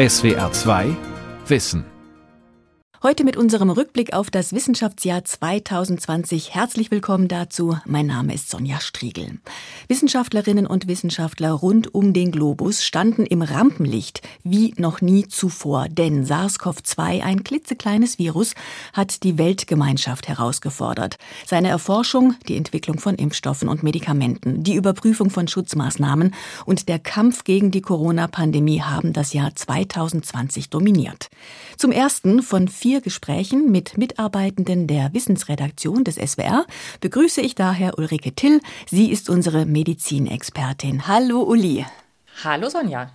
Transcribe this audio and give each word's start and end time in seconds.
SWR 0.00 0.50
2 0.50 0.96
Wissen 1.46 1.84
Heute 3.02 3.24
mit 3.24 3.38
unserem 3.38 3.70
Rückblick 3.70 4.12
auf 4.12 4.30
das 4.30 4.52
Wissenschaftsjahr 4.52 5.24
2020. 5.24 6.54
Herzlich 6.54 6.90
willkommen 6.90 7.28
dazu. 7.28 7.78
Mein 7.86 8.04
Name 8.04 8.34
ist 8.34 8.50
Sonja 8.50 8.78
Striegel. 8.78 9.38
Wissenschaftlerinnen 9.88 10.66
und 10.66 10.86
Wissenschaftler 10.86 11.52
rund 11.52 11.94
um 11.94 12.12
den 12.12 12.30
Globus 12.30 12.84
standen 12.84 13.24
im 13.24 13.40
Rampenlicht 13.40 14.20
wie 14.44 14.74
noch 14.76 15.00
nie 15.00 15.26
zuvor, 15.26 15.88
denn 15.88 16.26
SARS-CoV-2, 16.26 17.22
ein 17.22 17.42
klitzekleines 17.42 18.18
Virus, 18.18 18.52
hat 18.92 19.22
die 19.22 19.38
Weltgemeinschaft 19.38 20.28
herausgefordert. 20.28 21.16
Seine 21.46 21.70
Erforschung, 21.70 22.34
die 22.48 22.56
Entwicklung 22.58 22.98
von 22.98 23.14
Impfstoffen 23.14 23.70
und 23.70 23.82
Medikamenten, 23.82 24.62
die 24.62 24.74
Überprüfung 24.74 25.30
von 25.30 25.48
Schutzmaßnahmen 25.48 26.34
und 26.66 26.90
der 26.90 26.98
Kampf 26.98 27.44
gegen 27.44 27.70
die 27.70 27.80
Corona-Pandemie 27.80 28.82
haben 28.82 29.14
das 29.14 29.32
Jahr 29.32 29.54
2020 29.54 30.68
dominiert. 30.68 31.30
Zum 31.78 31.92
ersten 31.92 32.42
von 32.42 32.68
vier 32.68 32.89
vier 32.90 33.00
Gesprächen 33.00 33.70
mit 33.70 33.98
Mitarbeitenden 33.98 34.88
der 34.88 35.14
Wissensredaktion 35.14 36.02
des 36.02 36.16
SWR 36.16 36.66
begrüße 37.00 37.40
ich 37.40 37.54
daher 37.54 37.96
Ulrike 37.98 38.32
Till. 38.32 38.60
Sie 38.90 39.12
ist 39.12 39.30
unsere 39.30 39.64
Medizinexpertin. 39.64 41.06
Hallo 41.06 41.42
Uli. 41.42 41.86
Hallo 42.42 42.68
Sonja. 42.68 43.12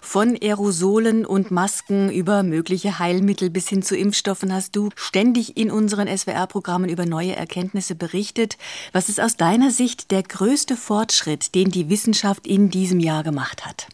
Von 0.00 0.38
Aerosolen 0.40 1.26
und 1.26 1.50
Masken 1.50 2.10
über 2.10 2.42
mögliche 2.42 2.98
Heilmittel 2.98 3.50
bis 3.50 3.68
hin 3.68 3.82
zu 3.82 3.94
Impfstoffen 3.94 4.54
hast 4.54 4.74
du 4.74 4.88
ständig 4.96 5.58
in 5.58 5.70
unseren 5.70 6.08
SWR-Programmen 6.08 6.88
über 6.88 7.04
neue 7.04 7.36
Erkenntnisse 7.36 7.96
berichtet. 7.96 8.56
Was 8.92 9.10
ist 9.10 9.20
aus 9.20 9.36
deiner 9.36 9.70
Sicht 9.70 10.12
der 10.12 10.22
größte 10.22 10.78
Fortschritt, 10.78 11.54
den 11.54 11.70
die 11.70 11.90
Wissenschaft 11.90 12.46
in 12.46 12.70
diesem 12.70 13.00
Jahr 13.00 13.22
gemacht 13.22 13.66
hat? 13.66 13.86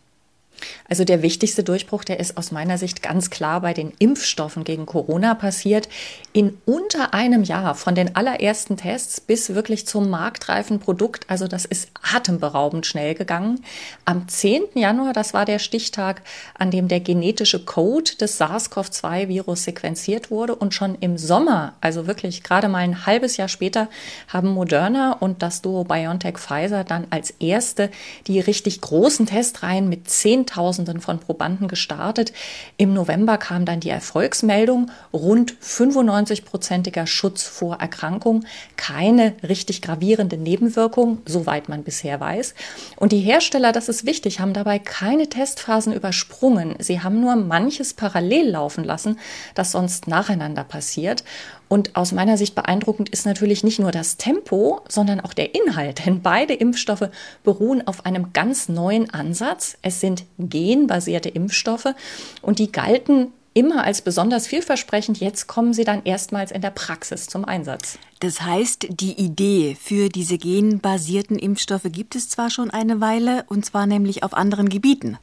Also 0.88 1.05
der 1.05 1.23
wichtigste 1.23 1.65
Durchbruch, 1.65 2.05
der 2.05 2.20
ist 2.20 2.37
aus 2.37 2.52
meiner 2.52 2.78
Sicht 2.78 3.02
ganz 3.02 3.30
klar 3.30 3.60
bei 3.60 3.73
den 3.73 3.92
Impfstoffen 3.98 4.64
gegen 4.64 4.87
Corona 4.87 5.34
passiert. 5.34 5.89
In 6.33 6.58
unter 6.64 7.14
einem 7.14 7.42
Jahr 7.42 7.75
von 7.75 7.94
den 7.94 8.14
allerersten 8.14 8.77
Tests 8.77 9.20
bis 9.20 9.55
wirklich 9.55 9.86
zum 9.86 10.11
marktreifen 10.11 10.78
Produkt. 10.78 11.28
Also 11.28 11.48
das 11.48 11.64
ist 11.64 11.89
atemberaubend 12.03 12.86
schnell 12.86 13.14
gegangen. 13.14 13.64
Am 14.05 14.28
10. 14.28 14.62
Januar, 14.75 15.12
das 15.12 15.34
war 15.34 15.45
der 15.45 15.58
Stichtag, 15.58 16.22
an 16.58 16.70
dem 16.70 16.89
der 16.89 17.00
genetische 17.00 17.64
Code 17.64 18.12
des 18.20 18.41
SARS-CoV-2-Virus 18.41 19.64
sequenziert 19.64 20.30
wurde. 20.30 20.55
Und 20.55 20.75
schon 20.75 20.97
im 21.00 21.19
Sommer, 21.19 21.75
also 21.80 22.06
wirklich 22.06 22.42
gerade 22.42 22.69
mal 22.69 22.78
ein 22.78 23.06
halbes 23.06 23.36
Jahr 23.36 23.48
später, 23.48 23.89
haben 24.28 24.48
Moderna 24.48 25.12
und 25.12 25.42
das 25.42 25.62
Duo 25.62 25.84
BioNTech 25.84 26.39
Pfizer 26.39 26.84
dann 26.84 27.06
als 27.11 27.30
erste 27.39 27.91
die 28.27 28.41
richtig 28.41 28.80
großen 28.80 29.27
Testreihen 29.27 29.89
mit 29.89 30.06
10.000 30.06 30.55
Zehntausenden 30.56 31.00
von 31.00 31.18
Probanden 31.18 31.68
gestartet. 31.68 32.32
Im 32.78 32.94
November 32.94 33.36
kam 33.36 33.66
dann 33.66 33.80
die 33.80 33.90
Erfolgsmeldung, 33.90 34.90
rund 35.12 35.54
95-prozentiger 35.62 37.06
Schutz 37.06 37.42
vor 37.42 37.76
Erkrankung, 37.76 38.44
keine 38.77 39.34
richtig 39.46 39.82
gravierende 39.82 40.38
Nebenwirkung, 40.38 41.18
soweit 41.27 41.68
man 41.68 41.84
bisher 41.84 42.20
weiß. 42.20 42.54
Und 42.96 43.12
die 43.12 43.20
Hersteller, 43.20 43.72
das 43.72 43.88
ist 43.88 44.06
wichtig, 44.06 44.40
haben 44.40 44.54
dabei 44.54 44.78
keine 44.78 45.28
Testphasen 45.28 45.92
übersprungen. 45.92 46.74
Sie 46.78 47.00
haben 47.00 47.20
nur 47.20 47.36
manches 47.36 47.92
parallel 47.92 48.50
laufen 48.50 48.84
lassen, 48.84 49.18
das 49.54 49.72
sonst 49.72 50.08
nacheinander 50.08 50.64
passiert. 50.64 51.22
Und 51.68 51.96
aus 51.96 52.12
meiner 52.12 52.36
Sicht 52.36 52.54
beeindruckend 52.54 53.08
ist 53.08 53.27
natürlich 53.27 53.64
nicht 53.64 53.80
nur 53.80 53.90
das 53.90 54.16
Tempo, 54.16 54.82
sondern 54.88 55.20
auch 55.20 55.32
der 55.34 55.54
Inhalt. 55.54 56.06
Denn 56.06 56.22
beide 56.22 56.54
Impfstoffe 56.54 57.08
beruhen 57.42 57.86
auf 57.88 58.06
einem 58.06 58.32
ganz 58.32 58.68
neuen 58.68 59.10
Ansatz. 59.10 59.77
Es 59.82 60.00
sind 60.00 60.24
genbasierte 60.39 61.29
Impfstoffe 61.29 61.95
und 62.42 62.59
die 62.59 62.73
galten 62.73 63.33
immer 63.56 63.84
als 63.84 64.03
besonders 64.03 64.47
vielversprechend. 64.47 65.19
Jetzt 65.19 65.47
kommen 65.47 65.73
sie 65.73 65.84
dann 65.84 66.05
erstmals 66.05 66.53
in 66.53 66.61
der 66.61 66.70
Praxis 66.70 67.27
zum 67.27 67.47
Einsatz. 67.47 67.98
Das 68.20 68.42
heißt, 68.42 68.87
die 68.91 69.19
Idee 69.19 69.79
für 69.80 70.11
diese 70.11 70.36
genbasierten 70.36 71.39
Impfstoffe 71.39 71.86
gibt 71.91 72.17
es 72.17 72.29
zwar 72.29 72.51
schon 72.51 72.70
eine 72.70 73.01
Weile, 73.01 73.45
und 73.48 73.64
zwar 73.64 73.86
nämlich 73.86 74.23
auf 74.23 74.35
anderen 74.35 74.69
Gebieten. 74.69 75.17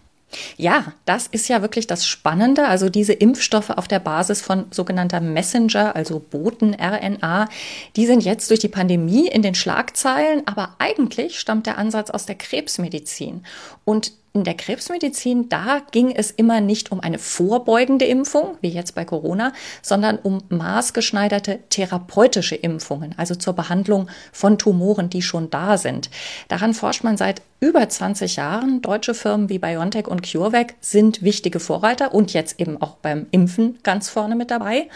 Ja, 0.57 0.94
das 1.06 1.28
ist 1.28 1.47
ja 1.47 1.62
wirklich 1.62 1.85
das 1.85 2.07
Spannende. 2.07 2.68
Also 2.68 2.90
diese 2.90 3.13
Impfstoffe 3.13 3.69
auf 3.69 3.88
der 3.88 4.00
Basis 4.00 4.41
von 4.41 4.66
sogenannter 4.72 5.22
Messenger, 5.22 5.96
also 5.96 6.19
Boten-RNA, 6.19 7.47
die 7.96 8.06
sind 8.07 8.23
jetzt 8.23 8.50
durch 8.50 8.59
die 8.59 8.68
Pandemie 8.68 9.28
in 9.28 9.44
den 9.44 9.53
Schlagzeilen, 9.53 10.41
aber 10.47 10.75
eigentlich 10.79 11.40
stammt 11.40 11.68
der 11.68 11.78
Ansatz 11.78 12.09
aus 12.09 12.25
der 12.25 12.35
Krebsmedizin. 12.35 13.44
Und 13.85 14.13
in 14.33 14.44
der 14.44 14.55
Krebsmedizin, 14.55 15.47
da 15.47 15.79
ging 15.91 16.11
es 16.11 16.31
immer 16.31 16.59
nicht 16.59 16.91
um 16.91 16.99
eine 16.99 17.19
vorbeugende 17.19 18.05
Impfung, 18.05 18.57
wie 18.61 18.69
jetzt 18.69 18.95
bei 18.95 19.05
Corona, 19.05 19.53
sondern 19.83 20.17
um 20.17 20.39
maßgeschneiderte 20.49 21.59
therapeutische 21.69 22.55
Impfungen, 22.55 23.13
also 23.16 23.35
zur 23.35 23.53
Behandlung 23.53 24.09
von 24.31 24.57
Tumoren, 24.57 25.11
die 25.11 25.22
schon 25.22 25.51
da 25.51 25.77
sind. 25.77 26.09
Daran 26.47 26.73
forscht 26.73 27.03
man 27.03 27.16
seit 27.16 27.43
über 27.59 27.88
20 27.88 28.35
Jahren. 28.35 28.81
Deutsche 28.81 29.13
Firmen 29.13 29.49
wie 29.49 29.59
BioNTech 29.59 30.07
und 30.07 30.23
CureVac 30.23 30.73
sind 30.81 31.22
wichtige 31.22 31.59
Vorreiter 31.59 32.13
und 32.13 32.33
jetzt 32.33 32.59
eben 32.59 32.81
auch 32.81 32.95
beim 32.95 33.27
Impfen 33.29 33.77
ganz 33.83 34.09
vorne 34.09 34.35
mit 34.35 34.49
dabei. 34.49 34.89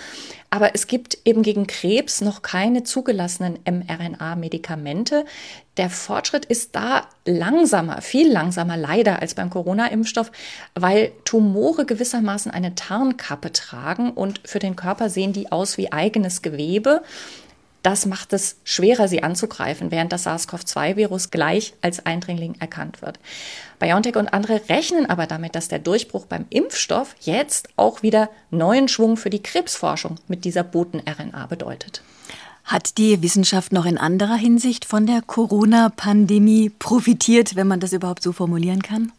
Aber 0.50 0.74
es 0.74 0.88
gibt 0.88 1.18
eben 1.26 1.44
gegen 1.44 1.68
Krebs 1.68 2.22
noch 2.22 2.42
keine 2.42 2.84
zugelassenen 2.84 3.60
mRNA-Medikamente. 3.66 5.26
Der 5.76 5.90
Fortschritt 5.90 6.46
ist 6.46 6.76
da 6.76 7.08
langsamer, 7.26 8.02
viel 8.02 8.32
langsamer 8.32 8.78
leider 8.78 9.22
als 9.22 9.36
beim 9.36 9.50
Corona-Impfstoff, 9.50 10.32
weil 10.74 11.12
Tumore 11.26 11.86
gewissermaßen 11.86 12.52
eine 12.52 12.76
Tarnkappe 12.76 13.52
tragen 13.52 14.12
und 14.12 14.42
für 14.46 14.60
den 14.60 14.78
Körper 14.78 15.10
sehen 15.10 15.34
die 15.34 15.52
aus 15.52 15.78
wie 15.78 15.92
eigenes 15.92 16.42
Gewebe. 16.42 17.02
Das 17.84 18.06
macht 18.06 18.34
es 18.34 18.58
schwerer, 18.64 19.08
sie 19.08 19.24
anzugreifen, 19.24 19.92
während 19.92 20.12
das 20.12 20.26
SARS-CoV-2-Virus 20.26 21.32
gleich 21.32 21.74
als 21.82 22.06
Eindringling 22.06 22.56
erkannt 22.60 23.02
wird. 23.02 23.20
BioNTech 23.80 24.16
und 24.16 24.34
andere 24.34 24.62
rechnen 24.68 25.06
aber 25.06 25.28
damit, 25.28 25.56
dass 25.56 25.68
der 25.68 25.80
Durchbruch 25.80 26.26
beim 26.26 26.46
Impfstoff 26.50 27.16
jetzt 27.22 27.70
auch 27.76 28.02
wieder 28.02 28.30
neuen 28.50 28.88
Schwung 28.88 29.16
für 29.16 29.30
die 29.30 29.42
Krebsforschung 29.42 30.16
mit 30.28 30.44
dieser 30.44 30.64
Boten-RNA 30.64 31.46
bedeutet. 31.46 32.02
Hat 32.66 32.98
die 32.98 33.22
Wissenschaft 33.22 33.72
noch 33.72 33.86
in 33.86 33.98
anderer 33.98 34.36
Hinsicht 34.36 34.84
von 34.84 35.06
der 35.06 35.22
Corona-Pandemie 35.22 36.70
profitiert, 36.70 37.56
wenn 37.56 37.68
man 37.68 37.80
das 37.80 37.94
überhaupt 37.94 38.22
so 38.22 38.34
formulieren 38.34 38.82
kann? 38.82 39.14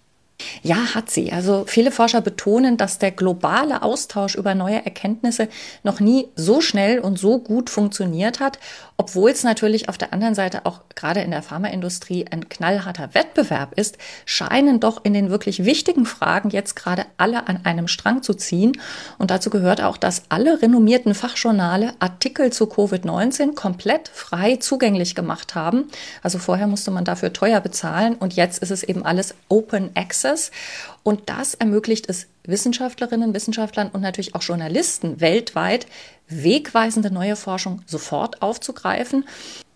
Ja, 0.62 0.94
hat 0.94 1.10
sie. 1.10 1.32
Also 1.32 1.64
viele 1.66 1.90
Forscher 1.90 2.20
betonen, 2.20 2.76
dass 2.76 2.98
der 2.98 3.10
globale 3.10 3.82
Austausch 3.82 4.36
über 4.36 4.54
neue 4.54 4.84
Erkenntnisse 4.84 5.48
noch 5.82 5.98
nie 5.98 6.28
so 6.36 6.60
schnell 6.60 7.00
und 7.00 7.18
so 7.18 7.38
gut 7.38 7.70
funktioniert 7.70 8.38
hat, 8.38 8.58
obwohl 8.96 9.30
es 9.30 9.42
natürlich 9.42 9.88
auf 9.88 9.98
der 9.98 10.12
anderen 10.12 10.34
Seite 10.34 10.64
auch 10.66 10.80
gerade 10.94 11.20
in 11.20 11.30
der 11.30 11.42
Pharmaindustrie 11.42 12.26
ein 12.30 12.48
knallharter 12.48 13.14
Wettbewerb 13.14 13.72
ist, 13.78 13.98
scheinen 14.26 14.80
doch 14.80 15.04
in 15.04 15.12
den 15.12 15.30
wirklich 15.30 15.64
wichtigen 15.64 16.06
Fragen 16.06 16.50
jetzt 16.50 16.76
gerade 16.76 17.06
alle 17.16 17.48
an 17.48 17.64
einem 17.64 17.88
Strang 17.88 18.22
zu 18.22 18.34
ziehen. 18.34 18.72
Und 19.18 19.30
dazu 19.30 19.50
gehört 19.50 19.80
auch, 19.82 19.96
dass 19.96 20.22
alle 20.28 20.62
renommierten 20.62 21.14
Fachjournale 21.14 21.94
Artikel 21.98 22.52
zu 22.52 22.66
Covid-19 22.66 23.54
komplett 23.54 24.08
frei 24.08 24.56
zugänglich 24.56 25.14
gemacht 25.14 25.54
haben. 25.54 25.84
Also 26.22 26.38
vorher 26.38 26.66
musste 26.66 26.90
man 26.90 27.04
dafür 27.04 27.32
teuer 27.32 27.60
bezahlen 27.60 28.14
und 28.14 28.34
jetzt 28.34 28.62
ist 28.62 28.70
es 28.70 28.82
eben 28.82 29.04
alles 29.04 29.34
Open 29.48 29.90
Access 29.94 30.27
Access. 30.28 30.50
Und 31.02 31.28
das 31.28 31.54
ermöglicht 31.54 32.08
es 32.08 32.26
Wissenschaftlerinnen, 32.44 33.34
Wissenschaftlern 33.34 33.90
und 33.90 34.00
natürlich 34.00 34.34
auch 34.34 34.42
Journalisten 34.42 35.20
weltweit, 35.20 35.86
wegweisende 36.28 37.10
neue 37.10 37.36
Forschung 37.36 37.82
sofort 37.86 38.42
aufzugreifen 38.42 39.24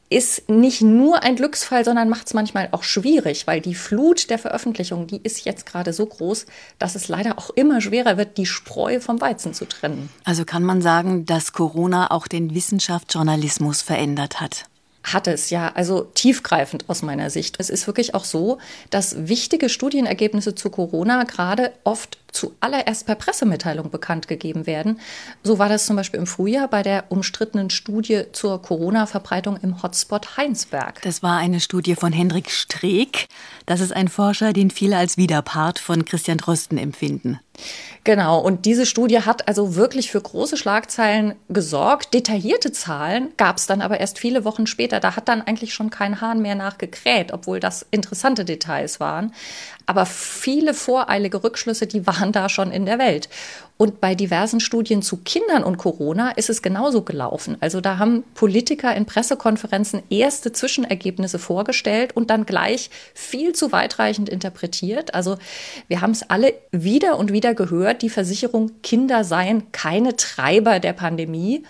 ist 0.08 0.50
nicht 0.50 0.82
nur 0.82 1.22
ein 1.22 1.36
Glücksfall, 1.36 1.86
sondern 1.86 2.10
macht 2.10 2.26
es 2.26 2.34
manchmal 2.34 2.68
auch 2.72 2.82
schwierig, 2.82 3.46
weil 3.46 3.62
die 3.62 3.74
Flut 3.74 4.28
der 4.28 4.38
Veröffentlichungen, 4.38 5.06
die 5.06 5.16
ist 5.22 5.46
jetzt 5.46 5.64
gerade 5.64 5.94
so 5.94 6.04
groß, 6.04 6.44
dass 6.78 6.96
es 6.96 7.08
leider 7.08 7.38
auch 7.38 7.48
immer 7.48 7.80
schwerer 7.80 8.18
wird, 8.18 8.36
die 8.36 8.44
Spreu 8.44 9.00
vom 9.00 9.22
Weizen 9.22 9.54
zu 9.54 9.64
trennen. 9.64 10.10
Also 10.24 10.44
kann 10.44 10.64
man 10.64 10.82
sagen, 10.82 11.24
dass 11.24 11.54
Corona 11.54 12.10
auch 12.10 12.28
den 12.28 12.54
Wissenschaftsjournalismus 12.54 13.80
verändert 13.80 14.42
hat 14.42 14.66
hat 15.02 15.26
es 15.26 15.50
ja, 15.50 15.72
also 15.74 16.02
tiefgreifend 16.14 16.88
aus 16.88 17.02
meiner 17.02 17.30
Sicht. 17.30 17.56
Es 17.58 17.70
ist 17.70 17.86
wirklich 17.86 18.14
auch 18.14 18.24
so, 18.24 18.58
dass 18.90 19.28
wichtige 19.28 19.68
Studienergebnisse 19.68 20.54
zu 20.54 20.70
Corona 20.70 21.24
gerade 21.24 21.72
oft 21.84 22.18
zuallererst 22.32 23.06
per 23.06 23.14
Pressemitteilung 23.14 23.90
bekannt 23.90 24.26
gegeben 24.26 24.66
werden. 24.66 25.00
So 25.42 25.58
war 25.58 25.68
das 25.68 25.86
zum 25.86 25.96
Beispiel 25.96 26.20
im 26.20 26.26
Frühjahr 26.26 26.68
bei 26.68 26.82
der 26.82 27.04
umstrittenen 27.10 27.70
Studie 27.70 28.24
zur 28.32 28.60
Corona-Verbreitung 28.60 29.58
im 29.58 29.82
Hotspot 29.82 30.36
Heinsberg. 30.36 31.00
Das 31.02 31.22
war 31.22 31.38
eine 31.38 31.60
Studie 31.60 31.94
von 31.94 32.12
Hendrik 32.12 32.50
Streeck. 32.50 33.28
Das 33.66 33.80
ist 33.80 33.92
ein 33.92 34.08
Forscher, 34.08 34.52
den 34.52 34.70
viele 34.70 34.96
als 34.96 35.16
Widerpart 35.16 35.78
von 35.78 36.04
Christian 36.04 36.38
Drosten 36.38 36.78
empfinden. 36.78 37.38
Genau, 38.04 38.40
und 38.40 38.64
diese 38.64 38.86
Studie 38.86 39.20
hat 39.20 39.46
also 39.46 39.76
wirklich 39.76 40.10
für 40.10 40.20
große 40.20 40.56
Schlagzeilen 40.56 41.34
gesorgt. 41.48 42.14
Detaillierte 42.14 42.72
Zahlen 42.72 43.28
gab 43.36 43.58
es 43.58 43.66
dann 43.66 43.80
aber 43.80 44.00
erst 44.00 44.18
viele 44.18 44.44
Wochen 44.44 44.66
später. 44.66 44.98
Da 44.98 45.14
hat 45.14 45.28
dann 45.28 45.42
eigentlich 45.42 45.72
schon 45.72 45.90
kein 45.90 46.20
Hahn 46.20 46.42
mehr 46.42 46.56
nachgekräht, 46.56 47.32
obwohl 47.32 47.60
das 47.60 47.86
interessante 47.90 48.44
Details 48.44 48.98
waren. 48.98 49.32
Aber 49.92 50.06
viele 50.06 50.72
voreilige 50.72 51.44
Rückschlüsse, 51.44 51.86
die 51.86 52.06
waren 52.06 52.32
da 52.32 52.48
schon 52.48 52.72
in 52.72 52.86
der 52.86 52.98
Welt. 52.98 53.28
Und 53.76 54.00
bei 54.00 54.14
diversen 54.14 54.58
Studien 54.58 55.02
zu 55.02 55.18
Kindern 55.18 55.62
und 55.62 55.76
Corona 55.76 56.30
ist 56.30 56.48
es 56.48 56.62
genauso 56.62 57.02
gelaufen. 57.02 57.58
Also 57.60 57.82
da 57.82 57.98
haben 57.98 58.24
Politiker 58.32 58.96
in 58.96 59.04
Pressekonferenzen 59.04 60.02
erste 60.08 60.50
Zwischenergebnisse 60.50 61.38
vorgestellt 61.38 62.16
und 62.16 62.30
dann 62.30 62.46
gleich 62.46 62.88
viel 63.12 63.52
zu 63.52 63.70
weitreichend 63.70 64.30
interpretiert. 64.30 65.12
Also 65.12 65.36
wir 65.88 66.00
haben 66.00 66.12
es 66.12 66.22
alle 66.30 66.54
wieder 66.70 67.18
und 67.18 67.30
wieder 67.30 67.52
gehört, 67.52 68.00
die 68.00 68.08
Versicherung, 68.08 68.70
Kinder 68.82 69.24
seien 69.24 69.72
keine 69.72 70.16
Treiber 70.16 70.80
der 70.80 70.94
Pandemie. 70.94 71.64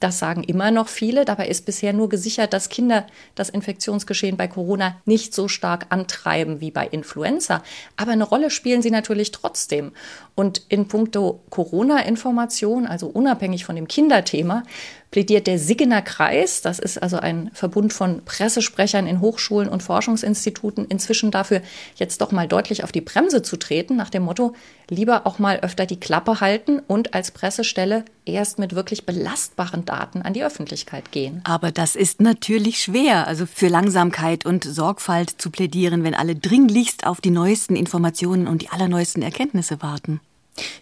Das 0.00 0.18
sagen 0.18 0.42
immer 0.42 0.70
noch 0.70 0.88
viele. 0.88 1.26
Dabei 1.26 1.46
ist 1.46 1.66
bisher 1.66 1.92
nur 1.92 2.08
gesichert, 2.08 2.54
dass 2.54 2.70
Kinder 2.70 3.06
das 3.34 3.50
Infektionsgeschehen 3.50 4.38
bei 4.38 4.48
Corona 4.48 4.96
nicht 5.04 5.34
so 5.34 5.46
stark 5.46 5.86
antreiben 5.90 6.60
wie 6.60 6.70
bei 6.70 6.86
Influenza. 6.86 7.62
Aber 7.96 8.12
eine 8.12 8.24
Rolle 8.24 8.50
spielen 8.50 8.80
sie 8.80 8.90
natürlich 8.90 9.30
trotzdem. 9.30 9.92
Und 10.34 10.62
in 10.70 10.88
puncto 10.88 11.40
Corona-Information, 11.50 12.86
also 12.86 13.08
unabhängig 13.08 13.66
von 13.66 13.76
dem 13.76 13.88
Kinderthema, 13.88 14.62
plädiert 15.10 15.46
der 15.46 15.58
Siggener 15.58 16.02
Kreis, 16.02 16.62
das 16.62 16.78
ist 16.78 17.02
also 17.02 17.18
ein 17.18 17.50
Verbund 17.52 17.92
von 17.92 18.24
Pressesprechern 18.24 19.06
in 19.06 19.20
Hochschulen 19.20 19.68
und 19.68 19.82
Forschungsinstituten, 19.82 20.86
inzwischen 20.86 21.30
dafür, 21.30 21.62
jetzt 21.96 22.20
doch 22.20 22.30
mal 22.30 22.46
deutlich 22.46 22.84
auf 22.84 22.92
die 22.92 23.00
Bremse 23.00 23.42
zu 23.42 23.56
treten, 23.56 23.96
nach 23.96 24.10
dem 24.10 24.22
Motto, 24.22 24.54
lieber 24.88 25.26
auch 25.26 25.38
mal 25.38 25.60
öfter 25.60 25.86
die 25.86 25.98
Klappe 25.98 26.40
halten 26.40 26.80
und 26.86 27.14
als 27.14 27.32
Pressestelle 27.32 28.04
erst 28.24 28.58
mit 28.58 28.74
wirklich 28.74 29.04
belastbaren 29.04 29.84
Daten 29.84 30.22
an 30.22 30.32
die 30.32 30.44
Öffentlichkeit 30.44 31.10
gehen. 31.10 31.40
Aber 31.44 31.72
das 31.72 31.96
ist 31.96 32.20
natürlich 32.20 32.80
schwer, 32.80 33.26
also 33.26 33.46
für 33.46 33.68
Langsamkeit 33.68 34.46
und 34.46 34.64
Sorgfalt 34.64 35.30
zu 35.30 35.50
plädieren, 35.50 36.04
wenn 36.04 36.14
alle 36.14 36.36
dringlichst 36.36 37.06
auf 37.06 37.20
die 37.20 37.30
neuesten 37.30 37.74
Informationen 37.74 38.46
und 38.46 38.62
die 38.62 38.68
allerneuesten 38.68 39.22
Erkenntnisse 39.22 39.82
warten. 39.82 40.20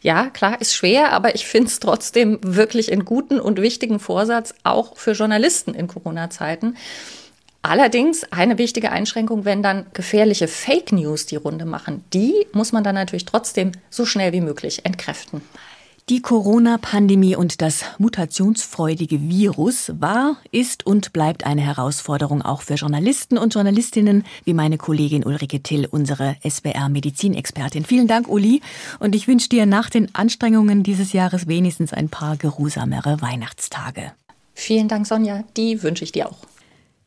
Ja, 0.02 0.30
klar, 0.30 0.60
ist 0.60 0.74
schwer, 0.74 1.12
aber 1.12 1.34
ich 1.34 1.46
finde 1.46 1.68
es 1.68 1.80
trotzdem 1.80 2.38
wirklich 2.42 2.92
einen 2.92 3.04
guten 3.04 3.40
und 3.40 3.60
wichtigen 3.60 4.00
Vorsatz, 4.00 4.54
auch 4.64 4.96
für 4.96 5.12
Journalisten 5.12 5.74
in 5.74 5.86
Corona-Zeiten. 5.86 6.76
Allerdings 7.62 8.24
eine 8.32 8.56
wichtige 8.56 8.92
Einschränkung, 8.92 9.44
wenn 9.44 9.62
dann 9.62 9.86
gefährliche 9.92 10.48
Fake 10.48 10.92
News 10.92 11.26
die 11.26 11.36
Runde 11.36 11.64
machen. 11.64 12.04
Die 12.14 12.46
muss 12.52 12.72
man 12.72 12.84
dann 12.84 12.94
natürlich 12.94 13.24
trotzdem 13.24 13.72
so 13.90 14.06
schnell 14.06 14.32
wie 14.32 14.40
möglich 14.40 14.84
entkräften. 14.84 15.42
Die 16.08 16.22
Corona-Pandemie 16.22 17.36
und 17.36 17.60
das 17.60 17.84
mutationsfreudige 17.98 19.28
Virus 19.28 19.92
war, 20.00 20.38
ist 20.52 20.86
und 20.86 21.12
bleibt 21.12 21.44
eine 21.44 21.60
Herausforderung 21.60 22.40
auch 22.40 22.62
für 22.62 22.76
Journalisten 22.76 23.36
und 23.36 23.52
Journalistinnen, 23.52 24.24
wie 24.44 24.54
meine 24.54 24.78
Kollegin 24.78 25.26
Ulrike 25.26 25.62
Till, 25.62 25.84
unsere 25.84 26.36
SWR-Medizinexpertin. 26.42 27.84
Vielen 27.84 28.06
Dank, 28.06 28.26
Uli. 28.26 28.62
Und 29.00 29.14
ich 29.14 29.28
wünsche 29.28 29.50
dir 29.50 29.66
nach 29.66 29.90
den 29.90 30.14
Anstrengungen 30.14 30.82
dieses 30.82 31.12
Jahres 31.12 31.46
wenigstens 31.46 31.92
ein 31.92 32.08
paar 32.08 32.38
geruhsamere 32.38 33.20
Weihnachtstage. 33.20 34.12
Vielen 34.54 34.88
Dank, 34.88 35.06
Sonja. 35.06 35.44
Die 35.58 35.82
wünsche 35.82 36.04
ich 36.04 36.12
dir 36.12 36.30
auch. 36.30 36.38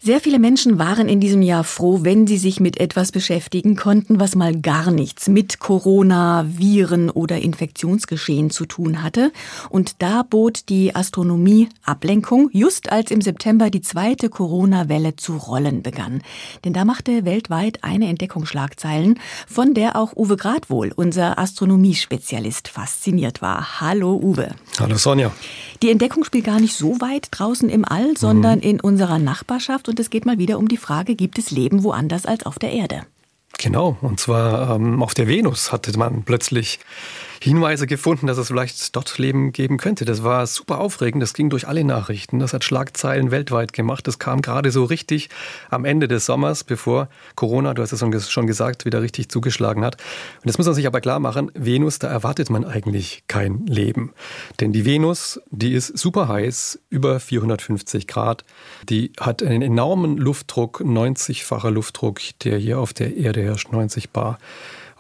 Sehr 0.03 0.19
viele 0.19 0.39
Menschen 0.39 0.80
waren 0.80 1.07
in 1.07 1.19
diesem 1.19 1.44
Jahr 1.44 1.63
froh, 1.63 2.00
wenn 2.01 2.25
sie 2.25 2.39
sich 2.39 2.59
mit 2.59 2.80
etwas 2.80 3.12
beschäftigen 3.12 3.75
konnten, 3.75 4.19
was 4.19 4.33
mal 4.33 4.59
gar 4.59 4.89
nichts 4.89 5.27
mit 5.27 5.59
Corona, 5.59 6.44
Viren 6.48 7.12
oder 7.12 7.38
Infektionsgeschehen 7.38 8.50
zu 8.50 8.65
tun 8.65 9.03
hatte. 9.03 9.31
Und 9.69 10.01
da 10.01 10.24
bot 10.24 10.69
die 10.69 10.95
Astronomie 10.95 11.69
Ablenkung, 11.83 12.50
just 12.51 12.92
als 12.92 13.12
im 13.12 13.21
September 13.21 13.69
die 13.69 13.81
zweite 13.81 14.30
Corona-Welle 14.30 15.18
zu 15.18 15.38
rollen 15.38 15.83
begann. 15.83 16.24
Denn 16.65 16.74
da 16.74 16.83
machte 16.83 17.24
weltweit 17.24 17.83
eine 17.83 18.07
Entdeckung 18.07 18.48
Schlagzeilen, 18.48 19.19
von 19.48 19.75
der 19.75 19.95
auch 19.98 20.15
Uwe 20.15 20.36
Gradwohl, 20.36 20.94
unser 20.95 21.38
Astronomiespezialist, 21.38 22.69
fasziniert 22.69 23.44
war. 23.44 23.80
Hallo 23.80 24.19
Uwe. 24.19 24.56
Hallo 24.80 24.98
Sonja. 24.98 25.31
Die 25.81 25.89
Entdeckung 25.89 26.24
spielt 26.24 26.45
gar 26.45 26.60
nicht 26.60 26.75
so 26.75 27.01
weit 27.01 27.30
draußen 27.31 27.68
im 27.68 27.86
All, 27.86 28.16
sondern 28.16 28.60
mhm. 28.60 28.63
in 28.63 28.80
unserer 28.80 29.18
Nachbarschaft 29.18 29.89
und 29.89 30.00
es 30.00 30.12
geht 30.12 30.25
mal 30.25 30.38
wieder 30.38 30.60
um 30.60 30.68
die 30.68 30.78
Frage, 30.78 31.16
gibt 31.16 31.39
es 31.39 31.50
Leben 31.50 31.83
woanders 31.83 32.28
als 32.28 32.45
auf 32.45 32.60
der 32.60 32.72
Erde? 32.72 33.01
Genau, 33.57 33.98
und 34.01 34.19
zwar 34.19 34.75
ähm, 34.75 35.01
auf 35.01 35.13
der 35.13 35.28
Venus 35.28 35.72
hatte 35.72 35.98
man 35.98 36.24
plötzlich 36.24 36.80
Hinweise 37.44 37.88
gefunden, 37.88 38.28
dass 38.28 38.38
es 38.38 38.50
vielleicht 38.50 38.96
dort 38.96 39.18
Leben 39.18 39.52
geben 39.52 39.78
könnte. 39.78 40.06
Das 40.06 40.24
war 40.24 40.46
super 40.46 40.80
aufregend. 40.80 41.24
Das 41.24 41.34
ging 41.34 41.50
durch 41.50 41.68
alle 41.68 41.84
Nachrichten. 41.84 42.38
Das 42.38 42.54
hat 42.54 42.64
Schlagzeilen 42.64 43.32
weltweit 43.32 43.74
gemacht. 43.74 44.06
Das 44.06 44.20
kam 44.20 44.44
gerade 44.44 44.70
so 44.70 44.84
richtig 44.84 45.30
am 45.72 45.84
Ende 45.84 46.08
des 46.08 46.28
Sommers, 46.28 46.64
bevor 46.64 47.10
Corona, 47.34 47.74
du 47.74 47.82
hast 47.82 47.94
es 47.94 48.32
schon 48.32 48.46
gesagt, 48.46 48.86
wieder 48.86 49.02
richtig 49.02 49.30
zugeschlagen 49.30 49.84
hat. 49.84 49.96
Und 49.96 50.46
jetzt 50.46 50.60
muss 50.60 50.68
man 50.68 50.76
sich 50.76 50.86
aber 50.86 51.02
klar 51.02 51.20
machen, 51.20 51.52
Venus, 51.56 51.98
da 51.98 52.10
erwartet 52.10 52.52
man 52.52 52.64
eigentlich 52.64 53.24
kein 53.28 53.66
Leben. 53.66 54.14
Denn 54.60 54.72
die 54.72 54.86
Venus, 54.86 55.42
die 55.50 55.74
ist 55.74 55.98
super 55.98 56.28
heiß, 56.28 56.80
über 56.92 57.20
450 57.20 58.06
Grad. 58.06 58.46
Die 58.88 59.14
hat 59.20 59.42
einen 59.42 59.64
enormen 59.64 60.18
Luftdruck, 60.18 60.82
90-facher 60.82 61.72
Luftdruck, 61.72 62.22
der 62.44 62.60
hier 62.60 62.78
auf 62.78 62.94
der 62.94 63.18
Erde 63.18 63.42
herrscht, 63.42 63.72
90 63.72 64.12
Bar. 64.12 64.38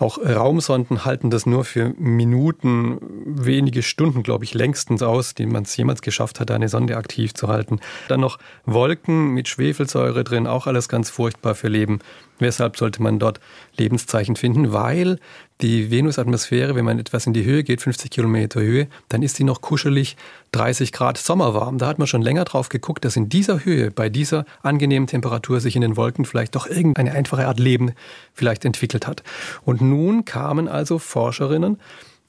Auch 0.01 0.17
Raumsonden 0.17 1.05
halten 1.05 1.29
das 1.29 1.45
nur 1.45 1.63
für 1.63 1.93
Minuten, 1.95 2.97
wenige 3.23 3.83
Stunden, 3.83 4.23
glaube 4.23 4.45
ich, 4.45 4.55
längstens 4.55 5.03
aus, 5.03 5.35
die 5.35 5.45
man 5.45 5.61
es 5.61 5.77
jemals 5.77 6.01
geschafft 6.01 6.39
hat, 6.39 6.49
eine 6.49 6.69
Sonde 6.69 6.97
aktiv 6.97 7.35
zu 7.35 7.49
halten. 7.49 7.79
Dann 8.07 8.19
noch 8.19 8.39
Wolken 8.65 9.35
mit 9.35 9.47
Schwefelsäure 9.47 10.23
drin, 10.23 10.47
auch 10.47 10.65
alles 10.65 10.89
ganz 10.89 11.11
furchtbar 11.11 11.53
für 11.53 11.67
Leben. 11.67 11.99
Weshalb 12.39 12.77
sollte 12.77 13.03
man 13.03 13.19
dort 13.19 13.39
Lebenszeichen 13.77 14.35
finden? 14.35 14.73
Weil 14.73 15.19
die 15.61 15.91
Venusatmosphäre, 15.91 16.75
wenn 16.75 16.85
man 16.85 16.99
etwas 16.99 17.27
in 17.27 17.33
die 17.33 17.45
Höhe 17.45 17.63
geht, 17.63 17.81
50 17.81 18.11
Kilometer 18.11 18.59
Höhe, 18.61 18.87
dann 19.09 19.21
ist 19.23 19.39
die 19.39 19.43
noch 19.43 19.61
kuschelig 19.61 20.17
30 20.51 20.91
Grad 20.91 21.17
sommerwarm. 21.17 21.77
Da 21.77 21.87
hat 21.87 21.99
man 21.99 22.07
schon 22.07 22.21
länger 22.21 22.45
drauf 22.45 22.69
geguckt, 22.69 23.05
dass 23.05 23.15
in 23.15 23.29
dieser 23.29 23.63
Höhe, 23.63 23.91
bei 23.91 24.09
dieser 24.09 24.45
angenehmen 24.63 25.07
Temperatur 25.07 25.59
sich 25.59 25.75
in 25.75 25.81
den 25.81 25.97
Wolken 25.97 26.25
vielleicht 26.25 26.55
doch 26.55 26.67
irgendeine 26.67 27.13
einfache 27.13 27.47
Art 27.47 27.59
Leben 27.59 27.91
vielleicht 28.33 28.65
entwickelt 28.65 29.07
hat. 29.07 29.23
Und 29.63 29.81
nun 29.81 30.25
kamen 30.25 30.67
also 30.67 30.99
Forscherinnen, 30.99 31.77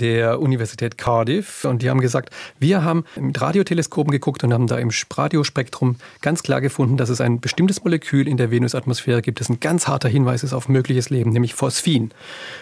der 0.00 0.40
Universität 0.40 0.98
Cardiff 0.98 1.64
und 1.64 1.82
die 1.82 1.90
haben 1.90 2.00
gesagt, 2.00 2.30
wir 2.58 2.82
haben 2.82 3.04
mit 3.18 3.40
Radioteleskopen 3.40 4.10
geguckt 4.10 4.42
und 4.44 4.52
haben 4.52 4.66
da 4.66 4.78
im 4.78 4.90
Radiospektrum 5.14 5.96
ganz 6.20 6.42
klar 6.42 6.60
gefunden, 6.60 6.96
dass 6.96 7.08
es 7.08 7.20
ein 7.20 7.40
bestimmtes 7.40 7.84
Molekül 7.84 8.26
in 8.26 8.36
der 8.36 8.50
Venusatmosphäre 8.50 9.22
gibt, 9.22 9.40
das 9.40 9.48
ein 9.48 9.60
ganz 9.60 9.86
harter 9.86 10.08
Hinweis 10.08 10.42
ist 10.42 10.52
auf 10.52 10.68
mögliches 10.68 11.10
Leben, 11.10 11.30
nämlich 11.30 11.54
Phosphin. 11.54 12.10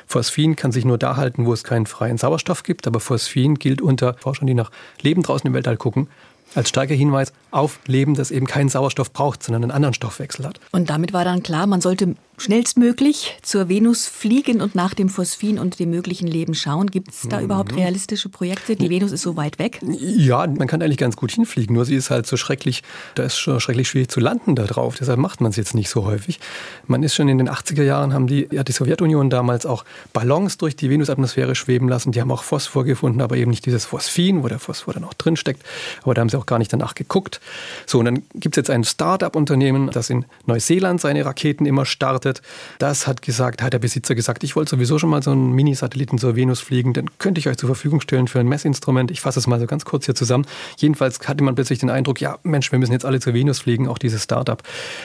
Phosphin 0.06 0.56
kann 0.56 0.73
sich 0.73 0.85
nur 0.85 0.99
da 0.99 1.17
halten, 1.17 1.47
wo 1.47 1.53
es 1.53 1.65
keinen 1.65 1.87
freien 1.87 2.19
Sauerstoff 2.19 2.62
gibt, 2.62 2.87
aber 2.87 3.00
Phosphin 3.00 3.55
gilt 3.55 3.81
unter 3.81 4.15
Forschern, 4.15 4.46
die 4.46 4.55
nach 4.55 4.70
Leben 5.01 5.22
draußen 5.22 5.46
im 5.46 5.55
Weltall 5.55 5.77
gucken, 5.77 6.08
als 6.55 6.69
starker 6.69 6.94
Hinweis 6.94 7.32
auf 7.51 7.79
Leben, 7.87 8.15
das 8.15 8.31
eben 8.31 8.46
keinen 8.46 8.69
Sauerstoff 8.69 9.13
braucht, 9.13 9.43
sondern 9.43 9.65
einen 9.65 9.70
anderen 9.72 9.94
Stoffwechsel 9.94 10.46
hat. 10.46 10.60
Und 10.72 10.91
damit 10.91 11.13
war 11.13 11.25
dann 11.25 11.43
klar, 11.43 11.67
man 11.67 11.81
sollte 11.81 12.15
schnellstmöglich 12.41 13.37
zur 13.43 13.69
Venus 13.69 14.06
fliegen 14.06 14.63
und 14.63 14.75
nach 14.75 14.94
dem 14.94 15.11
Phosphin 15.11 15.59
und 15.59 15.79
dem 15.79 15.91
möglichen 15.91 16.27
Leben 16.27 16.55
schauen. 16.55 16.87
Gibt 16.87 17.11
es 17.11 17.29
da 17.29 17.39
mhm. 17.39 17.44
überhaupt 17.44 17.77
realistische 17.77 18.31
Projekte? 18.31 18.77
Die 18.77 18.89
Venus 18.89 19.13
ist 19.13 19.23
so 19.23 19.37
weit 19.37 19.59
weg. 19.59 19.81
Ja, 19.82 20.47
man 20.47 20.67
kann 20.67 20.81
eigentlich 20.81 20.97
ganz 20.97 21.17
gut 21.17 21.32
hinfliegen, 21.32 21.75
nur 21.75 21.85
sie 21.85 21.97
ist 21.97 22.09
halt 22.09 22.27
so 22.27 22.39
schrecklich, 22.39 22.82
da 23.15 23.25
ist 23.25 23.37
schon 23.37 23.61
schrecklich 23.61 23.89
schwierig 23.89 24.11
zu 24.11 24.20
landen 24.20 24.56
da 24.56 24.65
drauf. 24.65 24.97
Deshalb 24.99 25.19
macht 25.19 25.43
man 25.43 25.51
es 25.51 25.56
jetzt 25.56 25.75
nicht 25.75 25.91
so 25.91 26.06
häufig. 26.06 26.41
Man 26.87 27.03
ist 27.03 27.15
schon 27.15 27.29
in 27.29 27.37
den 27.37 27.51
80er 27.51 27.82
Jahren, 27.82 28.15
haben 28.15 28.27
die, 28.27 28.49
ja, 28.51 28.65
die 28.65 28.73
Sowjetunion 28.73 29.29
damals 29.29 29.67
auch 29.67 29.85
Ballons 30.15 30.56
durch 30.56 30.75
die 30.75 30.89
Venusatmosphäre 30.89 31.55
schweben 31.55 31.91
lassen. 31.91 32.11
Die 32.11 32.23
haben 32.23 32.31
auch 32.31 32.43
Phosphor 32.43 32.85
gefunden, 32.85 33.20
aber 33.20 33.37
eben 33.37 33.51
nicht 33.51 33.67
dieses 33.67 33.85
Phosphin, 33.85 34.43
wo 34.43 34.49
der 34.49 34.59
Phosphor 34.59 34.94
dann 34.94 35.05
auch 35.05 35.15
drin 35.15 35.37
steckt. 35.37 35.63
Aber 36.05 36.15
da 36.15 36.23
haben 36.23 36.31
sie 36.31 36.39
auch 36.39 36.47
gar 36.47 36.59
nicht 36.59 36.73
danach 36.73 36.94
geguckt. 36.94 37.41
So, 37.85 37.99
und 37.99 38.06
dann 38.06 38.23
gibt 38.35 38.56
es 38.56 38.63
jetzt 38.63 38.70
ein 38.70 38.85
Start-up-Unternehmen, 38.85 39.91
das 39.91 40.09
in 40.09 40.25
Neuseeland 40.47 41.03
seine 41.03 41.27
Raketen 41.27 41.67
immer 41.67 41.85
startet 41.85 42.30
getestet. 42.31 42.43
Das 42.79 43.06
hat 43.06 43.22
gesagt, 43.22 43.63
hat 43.63 43.72
der 43.72 43.79
Besitzer 43.79 44.15
gesagt, 44.15 44.44
ich 44.44 44.56
wollte 44.56 44.70
sowieso 44.70 44.99
schon 44.99 45.10
mal 45.10 45.22
so 45.22 45.31
einen 45.31 45.53
Mini-Satelliten 45.53 46.19
zur 46.19 46.37
Venus 46.37 46.60
fliegen, 46.60 46.93
den 46.93 47.06
könnte 47.19 47.39
ich 47.39 47.49
euch 47.49 47.56
zur 47.56 47.69
Verfügung 47.69 48.01
stellen 48.01 48.29
für 48.29 48.41
ein 48.41 48.49
Messinstrument. 48.49 49.10
Ich 49.10 49.20
fasse 49.20 49.39
es 49.39 49.46
mal 49.46 49.60
so 49.60 49.67
ganz 49.67 49.84
kurz 49.84 50.06
hier 50.06 50.15
zusammen. 50.15 50.46
Jedenfalls 50.79 51.20
hatte 51.29 51.44
man 51.44 51.55
plötzlich 51.55 51.79
den 51.79 51.91
Eindruck, 51.91 52.20
ja, 52.20 52.39
Mensch, 52.43 52.72
wir 52.72 52.79
müssen 52.79 52.93
jetzt 52.93 53.05
alle 53.05 53.20
zur 53.20 53.34
Venus 53.34 53.60
fliegen, 53.60 53.89
auch 53.89 53.99
dieses 53.99 54.25
Startup. 54.25 54.63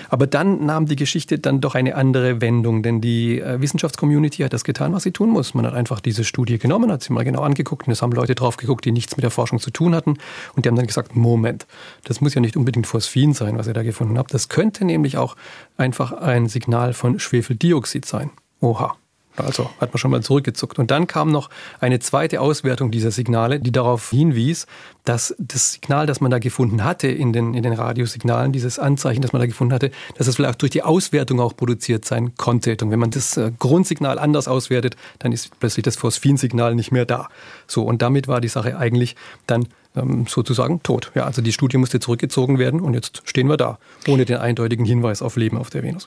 Aber 0.09 0.27
dann 0.27 0.65
nahm 0.65 0.85
die 0.85 0.95
Geschichte 0.95 1.39
dann 1.39 1.61
doch 1.61 1.75
eine 1.75 1.95
andere 1.95 2.41
Wendung, 2.41 2.83
denn 2.83 3.01
die 3.01 3.39
äh, 3.39 3.61
Wissenschaftscommunity 3.61 4.43
hat 4.43 4.53
das 4.53 4.63
getan, 4.63 4.93
was 4.93 5.03
sie 5.03 5.11
tun 5.11 5.29
muss. 5.29 5.53
Man 5.53 5.65
hat 5.65 5.73
einfach 5.73 5.99
diese 5.99 6.23
Studie 6.23 6.57
genommen, 6.57 6.91
hat 6.91 7.03
sie 7.03 7.13
mal 7.13 7.23
genau 7.23 7.41
angeguckt 7.41 7.87
und 7.87 7.93
es 7.93 8.01
haben 8.01 8.11
Leute 8.11 8.35
drauf 8.35 8.57
geguckt, 8.57 8.85
die 8.85 8.91
nichts 8.91 9.17
mit 9.17 9.23
der 9.23 9.31
Forschung 9.31 9.59
zu 9.59 9.71
tun 9.71 9.95
hatten 9.95 10.17
und 10.55 10.65
die 10.65 10.69
haben 10.69 10.75
dann 10.75 10.87
gesagt, 10.87 11.15
Moment, 11.15 11.65
das 12.03 12.21
muss 12.21 12.33
ja 12.33 12.41
nicht 12.41 12.57
unbedingt 12.57 12.87
Phosphin 12.87 13.33
sein, 13.33 13.57
was 13.57 13.67
ihr 13.67 13.73
da 13.73 13.83
gefunden 13.83 14.17
habt. 14.17 14.33
Das 14.33 14.49
könnte 14.49 14.85
nämlich 14.85 15.17
auch 15.17 15.35
einfach 15.77 16.11
ein 16.13 16.47
Signal 16.47 16.93
von 16.93 17.14
Schwefeldioxid 17.19 18.05
sein. 18.05 18.31
Oha. 18.61 18.95
Also 19.37 19.69
hat 19.81 19.93
man 19.93 19.97
schon 19.97 20.11
mal 20.11 20.21
zurückgezuckt. 20.21 20.79
Und 20.79 20.91
dann 20.91 21.07
kam 21.07 21.31
noch 21.31 21.49
eine 21.79 21.99
zweite 21.99 22.41
Auswertung 22.41 22.91
dieser 22.91 23.11
Signale, 23.11 23.59
die 23.59 23.71
darauf 23.71 24.09
hinwies, 24.09 24.65
dass 25.03 25.35
das 25.37 25.73
Signal, 25.73 26.05
das 26.05 26.21
man 26.21 26.31
da 26.31 26.39
gefunden 26.39 26.83
hatte 26.83 27.07
in 27.07 27.33
den, 27.33 27.53
in 27.53 27.63
den 27.63 27.73
Radiosignalen, 27.73 28.51
dieses 28.51 28.79
Anzeichen, 28.79 29.21
das 29.21 29.33
man 29.33 29.41
da 29.41 29.45
gefunden 29.45 29.73
hatte, 29.73 29.91
dass 30.17 30.27
es 30.27 30.35
vielleicht 30.37 30.61
durch 30.61 30.71
die 30.71 30.83
Auswertung 30.83 31.39
auch 31.39 31.55
produziert 31.55 32.05
sein 32.05 32.35
konnte. 32.35 32.77
Und 32.81 32.91
wenn 32.91 32.99
man 32.99 33.11
das 33.11 33.37
äh, 33.37 33.51
Grundsignal 33.59 34.19
anders 34.19 34.47
auswertet, 34.47 34.95
dann 35.19 35.31
ist 35.31 35.59
plötzlich 35.59 35.83
das 35.83 35.97
Phosphinsignal 35.97 36.75
nicht 36.75 36.91
mehr 36.91 37.05
da. 37.05 37.29
So, 37.67 37.83
und 37.83 38.01
damit 38.01 38.27
war 38.27 38.41
die 38.41 38.47
Sache 38.47 38.77
eigentlich 38.77 39.15
dann 39.47 39.67
ähm, 39.95 40.25
sozusagen 40.27 40.81
tot. 40.81 41.11
Ja, 41.13 41.25
also 41.25 41.41
die 41.41 41.53
Studie 41.53 41.77
musste 41.77 41.99
zurückgezogen 41.99 42.57
werden 42.57 42.79
und 42.79 42.93
jetzt 42.93 43.21
stehen 43.25 43.47
wir 43.47 43.57
da, 43.57 43.79
ohne 44.07 44.25
den 44.25 44.37
eindeutigen 44.37 44.85
Hinweis 44.85 45.21
auf 45.21 45.35
Leben 45.35 45.57
auf 45.57 45.69
der 45.69 45.83
Venus. 45.83 46.05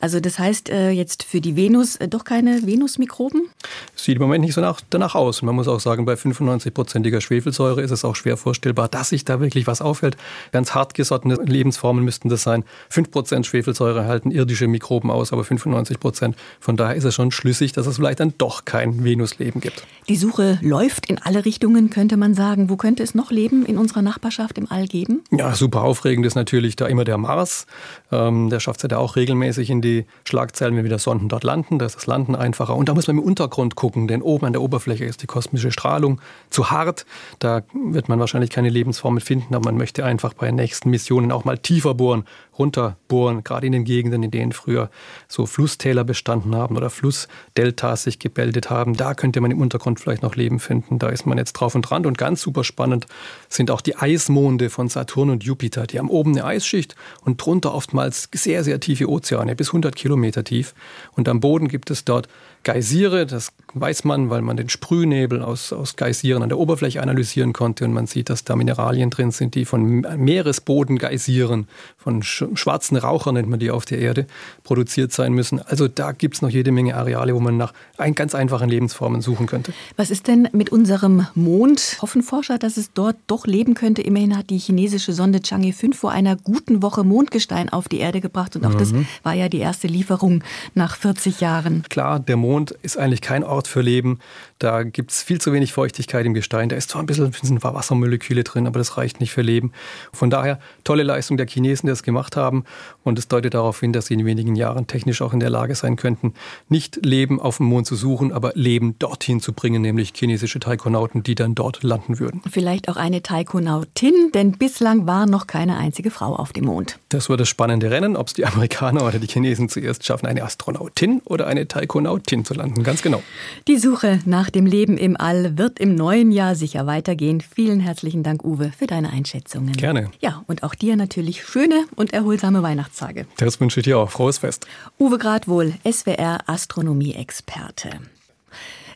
Also 0.00 0.20
das 0.20 0.38
heißt 0.38 0.70
äh, 0.70 0.90
jetzt 0.90 1.22
für 1.22 1.40
die 1.40 1.56
Venus 1.56 1.96
äh, 1.96 2.08
doch 2.08 2.24
keine 2.24 2.66
Venusmikroben? 2.66 3.48
Sieht 3.94 4.16
im 4.16 4.22
Moment 4.22 4.44
nicht 4.44 4.54
so 4.54 4.60
nach, 4.60 4.80
danach 4.90 5.14
aus. 5.14 5.42
Man 5.42 5.54
muss 5.54 5.68
auch 5.68 5.80
sagen, 5.80 6.06
bei 6.06 6.14
95-prozentiger 6.14 7.20
Schwefelsäure 7.20 7.82
ist 7.82 7.90
es 7.90 8.04
auch 8.04 8.16
schwer 8.16 8.36
vorstellbar, 8.36 8.88
dass 8.88 9.10
sich 9.10 9.24
da 9.24 9.40
wirklich 9.40 9.66
was 9.66 9.82
auffällt. 9.82 10.16
Ganz 10.52 10.74
hartgesottene 10.74 11.34
Lebensformen 11.34 12.04
müssten 12.04 12.28
das 12.28 12.42
sein. 12.42 12.64
5% 12.90 13.44
Schwefelsäure 13.44 14.06
halten 14.06 14.30
irdische 14.30 14.68
Mikroben 14.68 15.10
aus, 15.10 15.32
aber 15.32 15.44
95 15.44 16.00
Prozent. 16.00 16.36
Von 16.60 16.76
daher 16.76 16.96
ist 16.96 17.04
es 17.04 17.14
schon 17.14 17.30
schlüssig, 17.30 17.72
dass 17.72 17.86
es 17.86 17.96
vielleicht 17.96 18.20
dann 18.20 18.34
doch 18.38 18.64
kein 18.64 19.04
Venusleben 19.04 19.60
gibt. 19.60 19.84
Die 20.08 20.16
Suche 20.16 20.58
läuft 20.62 21.06
in 21.06 21.18
alle 21.18 21.44
Richtungen, 21.44 21.90
könnte 21.90 22.16
man 22.16 22.34
sagen. 22.34 22.70
Wo 22.70 22.76
könnte 22.76 23.02
es 23.02 23.14
noch 23.14 23.30
Leben 23.30 23.66
in 23.66 23.76
unserer 23.76 24.02
Nachbarschaft 24.02 24.56
im 24.56 24.70
All 24.70 24.86
geben? 24.86 25.22
Ja, 25.30 25.54
super 25.54 25.82
aufregend 25.82 26.24
ist 26.24 26.34
natürlich 26.34 26.76
da 26.76 26.86
immer 26.86 27.04
der 27.04 27.18
Mars. 27.18 27.66
Ähm, 28.10 28.48
der 28.48 28.60
schafft 28.60 28.82
es 28.82 28.90
ja 28.90 28.96
auch 28.96 29.16
regelmäßig 29.16 29.68
in 29.68 29.82
die 29.82 29.89
die 29.90 30.06
Schlagzeilen, 30.24 30.76
wenn 30.76 30.84
wieder 30.84 30.98
Sonden 30.98 31.28
dort 31.28 31.44
landen. 31.44 31.78
Da 31.78 31.86
ist 31.86 31.96
das 31.96 32.06
Landen 32.06 32.34
einfacher. 32.34 32.76
Und 32.76 32.88
da 32.88 32.94
muss 32.94 33.06
man 33.06 33.18
im 33.18 33.22
Untergrund 33.22 33.74
gucken, 33.74 34.08
denn 34.08 34.22
oben 34.22 34.46
an 34.46 34.52
der 34.52 34.62
Oberfläche 34.62 35.04
ist 35.04 35.22
die 35.22 35.26
kosmische 35.26 35.72
Strahlung 35.72 36.20
zu 36.50 36.70
hart. 36.70 37.06
Da 37.38 37.62
wird 37.72 38.08
man 38.08 38.20
wahrscheinlich 38.20 38.50
keine 38.50 38.68
Lebensformen 38.68 39.20
finden, 39.20 39.54
aber 39.54 39.66
man 39.66 39.76
möchte 39.76 40.04
einfach 40.04 40.34
bei 40.34 40.50
nächsten 40.50 40.90
Missionen 40.90 41.32
auch 41.32 41.44
mal 41.44 41.58
tiefer 41.58 41.94
bohren, 41.94 42.24
runterbohren, 42.58 43.42
gerade 43.42 43.66
in 43.66 43.72
den 43.72 43.84
Gegenden, 43.84 44.22
in 44.22 44.30
denen 44.30 44.52
früher 44.52 44.90
so 45.28 45.46
Flusstäler 45.46 46.04
bestanden 46.04 46.54
haben 46.54 46.76
oder 46.76 46.90
Flussdeltas 46.90 48.04
sich 48.04 48.18
gebildet 48.18 48.70
haben. 48.70 48.94
Da 48.94 49.14
könnte 49.14 49.40
man 49.40 49.50
im 49.50 49.60
Untergrund 49.60 49.98
vielleicht 49.98 50.22
noch 50.22 50.36
Leben 50.36 50.60
finden. 50.60 50.98
Da 50.98 51.08
ist 51.08 51.26
man 51.26 51.38
jetzt 51.38 51.54
drauf 51.54 51.74
und 51.74 51.82
dran. 51.82 52.06
Und 52.06 52.18
ganz 52.18 52.42
super 52.42 52.64
spannend 52.64 53.06
sind 53.48 53.70
auch 53.70 53.80
die 53.80 53.96
Eismonde 53.96 54.70
von 54.70 54.88
Saturn 54.88 55.30
und 55.30 55.44
Jupiter. 55.44 55.86
Die 55.86 55.98
haben 55.98 56.10
oben 56.10 56.32
eine 56.32 56.44
Eisschicht 56.44 56.94
und 57.22 57.44
drunter 57.44 57.74
oftmals 57.74 58.28
sehr, 58.34 58.62
sehr 58.62 58.78
tiefe 58.80 59.08
Ozeane, 59.08 59.56
bis 59.56 59.68
100 59.68 59.79
Kilometer 59.96 60.44
tief. 60.44 60.74
Und 61.12 61.28
am 61.28 61.40
Boden 61.40 61.68
gibt 61.68 61.90
es 61.90 62.04
dort 62.04 62.28
Geysire, 62.62 63.26
das 63.26 63.52
weiß 63.74 64.04
man, 64.04 64.30
weil 64.30 64.42
man 64.42 64.56
den 64.56 64.68
Sprühnebel 64.68 65.42
aus, 65.42 65.72
aus 65.72 65.96
Geysiren 65.96 66.42
an 66.42 66.48
der 66.48 66.58
Oberfläche 66.58 67.02
analysieren 67.02 67.52
konnte 67.52 67.84
und 67.84 67.92
man 67.92 68.06
sieht, 68.06 68.28
dass 68.28 68.44
da 68.44 68.56
Mineralien 68.56 69.10
drin 69.10 69.30
sind, 69.30 69.54
die 69.54 69.64
von 69.64 70.00
Meeresboden 70.18 70.98
Geysiren, 70.98 71.68
von 71.96 72.22
schwarzen 72.22 72.96
Rauchern 72.96 73.34
nennt 73.34 73.48
man 73.48 73.60
die 73.60 73.70
auf 73.70 73.84
der 73.84 73.98
Erde, 73.98 74.26
produziert 74.64 75.12
sein 75.12 75.32
müssen. 75.32 75.60
Also 75.60 75.88
da 75.88 76.12
gibt 76.12 76.34
es 76.34 76.42
noch 76.42 76.50
jede 76.50 76.72
Menge 76.72 76.96
Areale, 76.96 77.34
wo 77.34 77.40
man 77.40 77.56
nach 77.56 77.72
ein, 77.96 78.14
ganz 78.14 78.34
einfachen 78.34 78.68
Lebensformen 78.68 79.20
suchen 79.22 79.46
könnte. 79.46 79.72
Was 79.96 80.10
ist 80.10 80.26
denn 80.26 80.48
mit 80.52 80.70
unserem 80.70 81.26
Mond? 81.34 81.98
Hoffen 82.02 82.22
Forscher, 82.22 82.58
dass 82.58 82.76
es 82.76 82.92
dort 82.92 83.16
doch 83.26 83.46
leben 83.46 83.74
könnte? 83.74 84.02
Immerhin 84.02 84.36
hat 84.36 84.50
die 84.50 84.58
chinesische 84.58 85.12
Sonde 85.12 85.38
Chang'e 85.38 85.72
5 85.72 85.96
vor 85.96 86.10
einer 86.10 86.36
guten 86.36 86.82
Woche 86.82 87.04
Mondgestein 87.04 87.68
auf 87.68 87.88
die 87.88 87.98
Erde 87.98 88.20
gebracht 88.20 88.56
und 88.56 88.66
auch 88.66 88.74
mhm. 88.74 88.78
das 88.78 88.92
war 89.22 89.34
ja 89.34 89.48
die 89.48 89.58
erste 89.58 89.86
Lieferung 89.86 90.42
nach 90.74 90.96
40 90.96 91.40
Jahren. 91.40 91.84
Klar, 91.88 92.20
der 92.20 92.36
Mond 92.36 92.49
Mond 92.50 92.72
ist 92.82 92.98
eigentlich 92.98 93.20
kein 93.20 93.44
Ort 93.44 93.68
für 93.68 93.80
Leben. 93.80 94.18
Da 94.58 94.82
gibt 94.82 95.12
es 95.12 95.22
viel 95.22 95.40
zu 95.40 95.52
wenig 95.52 95.72
Feuchtigkeit 95.72 96.26
im 96.26 96.34
Gestein. 96.34 96.68
Da 96.68 96.74
ist 96.74 96.90
zwar 96.90 97.00
ein 97.00 97.06
bisschen, 97.06 97.26
ein 97.26 97.30
bisschen 97.30 97.62
Wassermoleküle 97.62 98.42
drin, 98.42 98.66
aber 98.66 98.78
das 98.80 98.96
reicht 98.96 99.20
nicht 99.20 99.30
für 99.30 99.42
Leben. 99.42 99.72
Von 100.12 100.30
daher 100.30 100.58
tolle 100.82 101.04
Leistung 101.04 101.36
der 101.36 101.46
Chinesen, 101.46 101.86
die 101.86 101.92
das 101.92 102.02
gemacht 102.02 102.36
haben. 102.36 102.64
Und 103.04 103.20
es 103.20 103.28
deutet 103.28 103.54
darauf 103.54 103.78
hin, 103.78 103.92
dass 103.92 104.06
sie 104.06 104.14
in 104.14 104.24
wenigen 104.26 104.56
Jahren 104.56 104.88
technisch 104.88 105.22
auch 105.22 105.32
in 105.32 105.38
der 105.38 105.48
Lage 105.48 105.76
sein 105.76 105.94
könnten, 105.94 106.34
nicht 106.68 107.06
Leben 107.06 107.40
auf 107.40 107.58
dem 107.58 107.66
Mond 107.66 107.86
zu 107.86 107.94
suchen, 107.94 108.32
aber 108.32 108.50
Leben 108.54 108.96
dorthin 108.98 109.40
zu 109.40 109.52
bringen, 109.52 109.80
nämlich 109.80 110.12
chinesische 110.14 110.58
Taikonauten, 110.58 111.22
die 111.22 111.36
dann 111.36 111.54
dort 111.54 111.84
landen 111.84 112.18
würden. 112.18 112.42
Vielleicht 112.50 112.88
auch 112.88 112.96
eine 112.96 113.22
Taikonautin, 113.22 114.32
denn 114.34 114.52
bislang 114.52 115.06
war 115.06 115.26
noch 115.26 115.46
keine 115.46 115.76
einzige 115.76 116.10
Frau 116.10 116.34
auf 116.34 116.52
dem 116.52 116.64
Mond. 116.64 116.98
Das 117.10 117.28
wird 117.28 117.38
das 117.38 117.48
spannende 117.48 117.92
Rennen, 117.92 118.16
ob 118.16 118.26
es 118.26 118.34
die 118.34 118.44
Amerikaner 118.44 119.06
oder 119.06 119.20
die 119.20 119.28
Chinesen 119.28 119.68
zuerst 119.68 120.04
schaffen, 120.04 120.26
eine 120.26 120.42
Astronautin 120.42 121.22
oder 121.24 121.46
eine 121.46 121.68
Taikonautin 121.68 122.39
Leben 122.40 122.44
zu 122.44 122.54
landen, 122.54 122.82
ganz 122.82 123.02
genau. 123.02 123.22
Die 123.68 123.78
Suche 123.78 124.20
nach 124.24 124.50
dem 124.50 124.66
Leben 124.66 124.96
im 124.96 125.16
All 125.18 125.58
wird 125.58 125.78
im 125.78 125.94
neuen 125.94 126.32
Jahr 126.32 126.54
sicher 126.54 126.86
weitergehen. 126.86 127.40
Vielen 127.40 127.80
herzlichen 127.80 128.22
Dank, 128.22 128.44
Uwe, 128.44 128.72
für 128.76 128.86
deine 128.86 129.10
Einschätzungen. 129.10 129.72
Gerne. 129.72 130.10
Ja, 130.20 130.42
und 130.46 130.62
auch 130.62 130.74
dir 130.74 130.96
natürlich 130.96 131.44
schöne 131.44 131.84
und 131.96 132.12
erholsame 132.12 132.62
Weihnachtstage. 132.62 133.26
Das 133.36 133.60
wünsche 133.60 133.80
ich 133.80 133.84
dir 133.84 133.98
auch. 133.98 134.10
Frohes 134.10 134.38
Fest. 134.38 134.66
Uwe 134.98 135.18
Gradwohl, 135.18 135.74
SWR 135.84 136.40
Astronomie-Experte. 136.46 137.90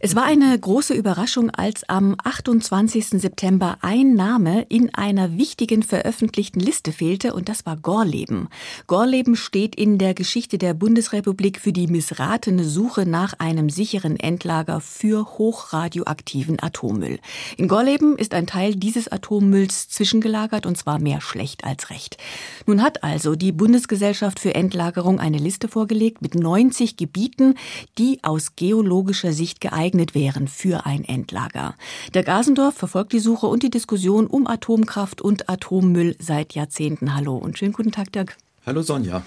Es 0.06 0.14
war 0.14 0.24
eine 0.24 0.58
große 0.58 0.92
Überraschung, 0.92 1.48
als 1.48 1.88
am 1.88 2.14
28. 2.22 3.22
September 3.22 3.78
ein 3.80 4.12
Name 4.12 4.66
in 4.68 4.94
einer 4.94 5.38
wichtigen 5.38 5.82
veröffentlichten 5.82 6.60
Liste 6.60 6.92
fehlte, 6.92 7.32
und 7.32 7.48
das 7.48 7.64
war 7.64 7.78
Gorleben. 7.78 8.48
Gorleben 8.86 9.34
steht 9.34 9.74
in 9.74 9.96
der 9.96 10.12
Geschichte 10.12 10.58
der 10.58 10.74
Bundesrepublik 10.74 11.58
für 11.58 11.72
die 11.72 11.86
missratene 11.86 12.64
Suche 12.64 13.06
nach 13.06 13.32
einem 13.38 13.70
sicheren 13.70 14.20
Endlager 14.20 14.82
für 14.82 15.38
hochradioaktiven 15.38 16.62
Atommüll. 16.62 17.18
In 17.56 17.66
Gorleben 17.66 18.18
ist 18.18 18.34
ein 18.34 18.46
Teil 18.46 18.74
dieses 18.76 19.08
Atommülls 19.08 19.88
zwischengelagert, 19.88 20.66
und 20.66 20.76
zwar 20.76 20.98
mehr 20.98 21.22
schlecht 21.22 21.64
als 21.64 21.88
recht. 21.88 22.18
Nun 22.66 22.82
hat 22.82 23.02
also 23.04 23.36
die 23.36 23.52
Bundesgesellschaft 23.52 24.38
für 24.38 24.54
Endlagerung 24.54 25.18
eine 25.18 25.38
Liste 25.38 25.66
vorgelegt 25.66 26.20
mit 26.20 26.34
90 26.34 26.98
Gebieten, 26.98 27.54
die 27.96 28.18
aus 28.22 28.54
geologischer 28.54 29.32
Sicht 29.32 29.62
geeignet 29.62 29.93
geeignet 29.94 30.14
wären 30.14 30.48
für 30.48 30.86
ein 30.86 31.04
Endlager. 31.04 31.74
Der 32.14 32.24
Gasendorf 32.24 32.74
verfolgt 32.74 33.12
die 33.12 33.20
Suche 33.20 33.46
und 33.46 33.62
die 33.62 33.70
Diskussion 33.70 34.26
um 34.26 34.46
Atomkraft 34.46 35.20
und 35.20 35.48
Atommüll 35.48 36.16
seit 36.18 36.54
Jahrzehnten. 36.54 37.14
Hallo 37.14 37.36
und 37.36 37.58
schönen 37.58 37.72
guten 37.72 37.92
Tag, 37.92 38.12
Dirk. 38.12 38.36
Hallo 38.66 38.80
Sonja. 38.80 39.22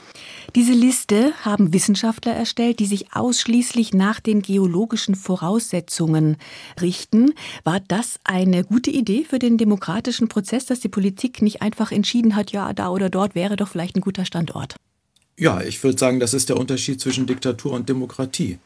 Diese 0.56 0.74
Liste 0.74 1.32
haben 1.44 1.72
Wissenschaftler 1.72 2.34
erstellt, 2.34 2.80
die 2.80 2.88
sich 2.88 3.14
ausschließlich 3.14 3.94
nach 3.94 4.20
den 4.20 4.42
geologischen 4.42 5.14
Voraussetzungen 5.14 6.38
richten. 6.82 7.34
War 7.64 7.80
das 7.80 8.20
eine 8.24 8.64
gute 8.64 8.90
Idee 8.90 9.26
für 9.30 9.38
den 9.38 9.58
demokratischen 9.58 10.28
Prozess, 10.28 10.66
dass 10.66 10.80
die 10.80 10.90
Politik 10.90 11.44
nicht 11.44 11.62
einfach 11.62 11.92
entschieden 11.92 12.36
hat, 12.36 12.52
ja, 12.52 12.74
da 12.74 12.90
oder 12.90 13.10
dort 13.10 13.36
wäre 13.36 13.56
doch 13.58 13.68
vielleicht 13.68 13.96
ein 13.96 14.02
guter 14.02 14.26
Standort? 14.26 14.76
Ja, 15.38 15.62
ich 15.62 15.84
würde 15.84 16.00
sagen, 16.00 16.20
das 16.20 16.34
ist 16.34 16.50
der 16.50 16.58
Unterschied 16.58 17.00
zwischen 17.00 17.28
Diktatur 17.28 17.74
und 17.74 17.88
Demokratie. 17.88 18.58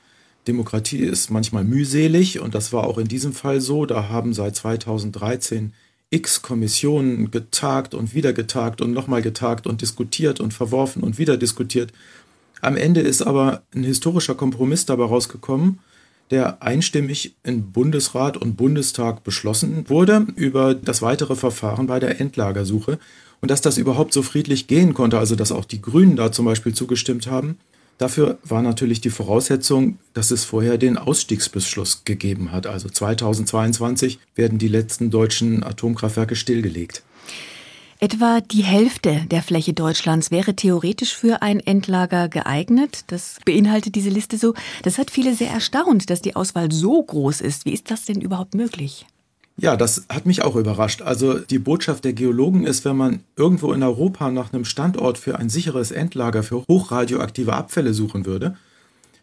Demokratie 0.47 0.99
ist 0.99 1.29
manchmal 1.29 1.63
mühselig 1.63 2.39
und 2.39 2.55
das 2.55 2.73
war 2.73 2.85
auch 2.85 2.97
in 2.97 3.07
diesem 3.07 3.33
Fall 3.33 3.61
so. 3.61 3.85
Da 3.85 4.09
haben 4.09 4.33
seit 4.33 4.55
2013 4.55 5.73
x 6.09 6.41
Kommissionen 6.41 7.31
getagt 7.31 7.93
und 7.93 8.13
wieder 8.13 8.33
getagt 8.33 8.81
und 8.81 8.91
nochmal 8.91 9.21
getagt 9.21 9.65
und 9.65 9.81
diskutiert 9.81 10.39
und 10.39 10.53
verworfen 10.53 11.03
und 11.03 11.17
wieder 11.17 11.37
diskutiert. 11.37 11.93
Am 12.61 12.75
Ende 12.75 13.01
ist 13.01 13.21
aber 13.21 13.63
ein 13.73 13.83
historischer 13.83 14.35
Kompromiss 14.35 14.85
dabei 14.85 15.05
rausgekommen, 15.05 15.79
der 16.31 16.61
einstimmig 16.61 17.35
in 17.43 17.71
Bundesrat 17.71 18.37
und 18.37 18.55
Bundestag 18.55 19.23
beschlossen 19.23 19.89
wurde 19.89 20.27
über 20.35 20.75
das 20.75 21.01
weitere 21.01 21.35
Verfahren 21.35 21.87
bei 21.87 21.99
der 21.99 22.19
Endlagersuche. 22.19 22.99
Und 23.41 23.49
dass 23.49 23.61
das 23.61 23.77
überhaupt 23.77 24.13
so 24.13 24.21
friedlich 24.21 24.67
gehen 24.67 24.93
konnte, 24.93 25.17
also 25.17 25.35
dass 25.35 25.51
auch 25.51 25.65
die 25.65 25.81
Grünen 25.81 26.15
da 26.15 26.31
zum 26.31 26.45
Beispiel 26.45 26.75
zugestimmt 26.75 27.25
haben, 27.27 27.57
Dafür 28.01 28.39
war 28.43 28.63
natürlich 28.63 28.99
die 28.99 29.11
Voraussetzung, 29.11 29.99
dass 30.15 30.31
es 30.31 30.43
vorher 30.43 30.79
den 30.79 30.97
Ausstiegsbeschluss 30.97 32.03
gegeben 32.03 32.51
hat. 32.51 32.65
Also 32.65 32.89
2022 32.89 34.17
werden 34.33 34.57
die 34.57 34.69
letzten 34.69 35.11
deutschen 35.11 35.63
Atomkraftwerke 35.63 36.35
stillgelegt. 36.35 37.03
Etwa 37.99 38.41
die 38.41 38.63
Hälfte 38.63 39.27
der 39.29 39.43
Fläche 39.43 39.73
Deutschlands 39.73 40.31
wäre 40.31 40.55
theoretisch 40.55 41.15
für 41.15 41.43
ein 41.43 41.59
Endlager 41.59 42.27
geeignet. 42.27 43.03
Das 43.05 43.37
beinhaltet 43.45 43.93
diese 43.93 44.09
Liste 44.09 44.39
so. 44.39 44.55
Das 44.81 44.97
hat 44.97 45.11
viele 45.11 45.35
sehr 45.35 45.51
erstaunt, 45.51 46.09
dass 46.09 46.23
die 46.23 46.35
Auswahl 46.35 46.71
so 46.71 47.03
groß 47.03 47.41
ist. 47.41 47.65
Wie 47.65 47.73
ist 47.73 47.91
das 47.91 48.05
denn 48.05 48.19
überhaupt 48.19 48.55
möglich? 48.55 49.05
Ja, 49.57 49.75
das 49.75 50.05
hat 50.09 50.25
mich 50.25 50.41
auch 50.41 50.55
überrascht. 50.55 51.01
Also 51.01 51.37
die 51.37 51.59
Botschaft 51.59 52.03
der 52.03 52.13
Geologen 52.13 52.65
ist, 52.65 52.83
wenn 52.85 52.97
man 52.97 53.19
irgendwo 53.35 53.73
in 53.73 53.83
Europa 53.83 54.31
nach 54.31 54.53
einem 54.53 54.65
Standort 54.65 55.17
für 55.17 55.37
ein 55.37 55.49
sicheres 55.49 55.91
Endlager 55.91 56.41
für 56.41 56.65
hochradioaktive 56.67 57.53
Abfälle 57.53 57.93
suchen 57.93 58.25
würde, 58.25 58.57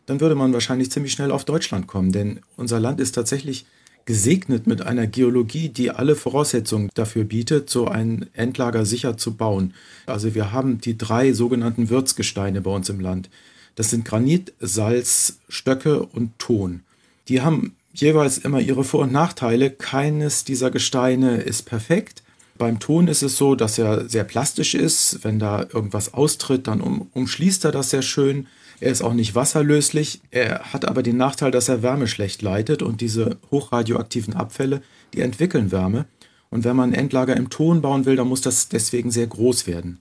dann 0.06 0.20
würde 0.20 0.34
man 0.34 0.52
wahrscheinlich 0.52 0.90
ziemlich 0.90 1.12
schnell 1.12 1.32
auf 1.32 1.44
Deutschland 1.44 1.86
kommen. 1.86 2.12
Denn 2.12 2.40
unser 2.56 2.80
Land 2.80 3.00
ist 3.00 3.12
tatsächlich 3.12 3.66
gesegnet 4.08 4.66
mit 4.66 4.80
einer 4.80 5.06
Geologie, 5.06 5.68
die 5.68 5.90
alle 5.90 6.16
Voraussetzungen 6.16 6.88
dafür 6.94 7.24
bietet, 7.24 7.68
so 7.68 7.88
ein 7.88 8.26
Endlager 8.32 8.86
sicher 8.86 9.18
zu 9.18 9.34
bauen. 9.34 9.74
Also 10.06 10.34
wir 10.34 10.50
haben 10.50 10.80
die 10.80 10.96
drei 10.96 11.34
sogenannten 11.34 11.90
Würzgesteine 11.90 12.62
bei 12.62 12.70
uns 12.70 12.88
im 12.88 13.00
Land. 13.00 13.28
Das 13.74 13.90
sind 13.90 14.06
Granit, 14.06 14.54
Salz, 14.60 15.40
Stöcke 15.50 16.02
und 16.02 16.38
Ton. 16.38 16.80
Die 17.28 17.42
haben 17.42 17.76
jeweils 18.00 18.38
immer 18.38 18.60
ihre 18.60 18.84
Vor- 18.84 19.02
und 19.02 19.12
Nachteile. 19.12 19.70
Keines 19.70 20.44
dieser 20.44 20.70
Gesteine 20.70 21.38
ist 21.38 21.62
perfekt. 21.62 22.22
Beim 22.56 22.80
Ton 22.80 23.06
ist 23.06 23.22
es 23.22 23.36
so, 23.36 23.54
dass 23.54 23.78
er 23.78 24.08
sehr 24.08 24.24
plastisch 24.24 24.74
ist. 24.74 25.20
Wenn 25.22 25.38
da 25.38 25.62
irgendwas 25.72 26.12
austritt, 26.14 26.66
dann 26.66 26.80
um, 26.80 27.08
umschließt 27.14 27.64
er 27.64 27.72
das 27.72 27.90
sehr 27.90 28.02
schön. 28.02 28.48
Er 28.80 28.92
ist 28.92 29.02
auch 29.02 29.14
nicht 29.14 29.34
wasserlöslich. 29.34 30.20
Er 30.30 30.72
hat 30.72 30.84
aber 30.84 31.02
den 31.02 31.16
Nachteil, 31.16 31.50
dass 31.50 31.68
er 31.68 31.82
Wärme 31.82 32.08
schlecht 32.08 32.42
leitet 32.42 32.82
und 32.82 33.00
diese 33.00 33.38
hochradioaktiven 33.50 34.34
Abfälle, 34.34 34.82
die 35.14 35.20
entwickeln 35.20 35.72
Wärme. 35.72 36.06
Und 36.50 36.64
wenn 36.64 36.76
man 36.76 36.90
ein 36.90 36.98
Endlager 36.98 37.36
im 37.36 37.50
Ton 37.50 37.80
bauen 37.80 38.06
will, 38.06 38.16
dann 38.16 38.28
muss 38.28 38.40
das 38.40 38.68
deswegen 38.68 39.10
sehr 39.10 39.26
groß 39.26 39.66
werden. 39.66 40.00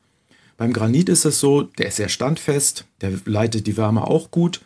Beim 0.58 0.74
Granit 0.74 1.10
ist 1.10 1.26
es 1.26 1.40
so, 1.40 1.64
der 1.64 1.88
ist 1.88 1.98
sehr 1.98 2.10
standfest, 2.10 2.86
der 3.02 3.12
leitet 3.26 3.68
die 3.68 3.78
Wärme 3.78 4.08
auch 4.08 4.32
gut. 4.32 4.62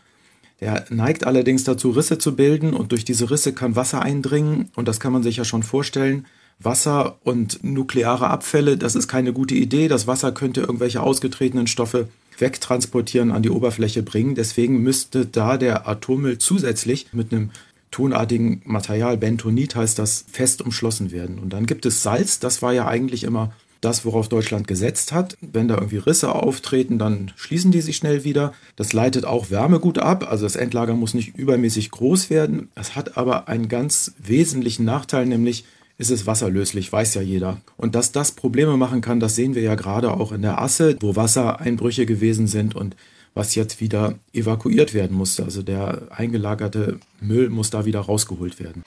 Der 0.62 0.86
neigt 0.90 1.26
allerdings 1.26 1.64
dazu, 1.64 1.90
Risse 1.90 2.20
zu 2.20 2.36
bilden 2.36 2.74
und 2.74 2.92
durch 2.92 3.04
diese 3.04 3.32
Risse 3.32 3.52
kann 3.52 3.76
Wasser 3.76 4.02
eindringen 4.02 4.70
und 4.76 4.88
das 4.88 5.00
kann 5.00 5.12
man 5.12 5.24
sich 5.24 5.38
ja 5.38 5.44
schon 5.44 5.64
vorstellen. 5.64 6.28
Wasser 6.60 7.18
und 7.24 7.64
nukleare 7.64 8.30
Abfälle, 8.30 8.78
das 8.78 8.96
ist 8.96 9.08
keine 9.08 9.34
gute 9.34 9.56
Idee. 9.56 9.88
Das 9.88 10.06
Wasser 10.06 10.32
könnte 10.32 10.62
irgendwelche 10.62 11.02
ausgetretenen 11.02 11.66
Stoffe 11.66 12.08
wegtransportieren, 12.38 13.32
an 13.32 13.42
die 13.42 13.50
Oberfläche 13.50 14.04
bringen. 14.04 14.36
Deswegen 14.36 14.82
müsste 14.82 15.26
da 15.26 15.58
der 15.58 15.88
Atommüll 15.88 16.38
zusätzlich 16.38 17.08
mit 17.14 17.32
einem 17.32 17.50
tonartigen 17.90 18.62
Material, 18.66 19.18
Bentonit 19.18 19.76
heißt 19.76 19.98
das, 20.00 20.26
fest 20.32 20.62
umschlossen 20.62 21.12
werden. 21.12 21.40
Und 21.40 21.52
dann 21.52 21.66
gibt 21.66 21.86
es 21.86 22.04
Salz, 22.04 22.40
das 22.40 22.62
war 22.62 22.74
ja 22.74 22.88
eigentlich 22.88 23.24
immer 23.24 23.52
das, 23.82 24.06
worauf 24.06 24.30
Deutschland 24.30 24.68
gesetzt 24.68 25.12
hat. 25.12 25.38
Wenn 25.42 25.68
da 25.68 25.76
irgendwie 25.76 25.98
Risse 25.98 26.34
auftreten, 26.34 27.00
dann 27.00 27.32
schließen 27.36 27.72
die 27.72 27.82
sich 27.82 27.98
schnell 27.98 28.24
wieder. 28.24 28.54
Das 28.76 28.94
leitet 28.94 29.26
auch 29.26 29.50
Wärme 29.50 29.80
gut 29.80 29.98
ab, 29.98 30.30
also 30.30 30.46
das 30.46 30.56
Endlager 30.56 30.94
muss 30.94 31.16
nicht 31.16 31.36
übermäßig 31.36 31.92
groß 31.92 32.30
werden. 32.30 32.70
Es 32.76 32.96
hat 32.96 33.18
aber 33.18 33.48
einen 33.50 33.68
ganz 33.68 34.14
wesentlichen 34.20 34.86
Nachteil, 34.86 35.26
nämlich 35.26 35.66
ist 35.98 36.12
es 36.12 36.26
wasserlöslich, 36.26 36.92
weiß 36.92 37.16
ja 37.16 37.22
jeder. 37.22 37.62
Und 37.78 37.96
dass 37.96 38.12
das 38.12 38.32
Probleme 38.32 38.78
machen 38.78 39.02
kann, 39.02 39.20
das 39.20 39.36
sehen 39.36 39.56
wir 39.56 39.62
ja 39.62 39.76
gerade 39.76 40.12
auch 40.12 40.32
in 40.32 40.42
der 40.42 40.62
Asse, 40.62 40.98
wo 41.00 41.16
Wassereinbrüche 41.16 42.06
gewesen 42.06 42.48
sind 42.48 42.76
und 42.76 42.96
was 43.34 43.56
jetzt 43.56 43.80
wieder 43.80 44.16
evakuiert 44.34 44.94
werden 44.94 45.16
musste. 45.16 45.44
Also 45.44 45.62
der 45.62 46.04
eingelagerte 46.10 47.00
Müll 47.20 47.50
muss 47.50 47.70
da 47.70 47.86
wieder 47.86 48.02
rausgeholt 48.02 48.60
werden. 48.60 48.84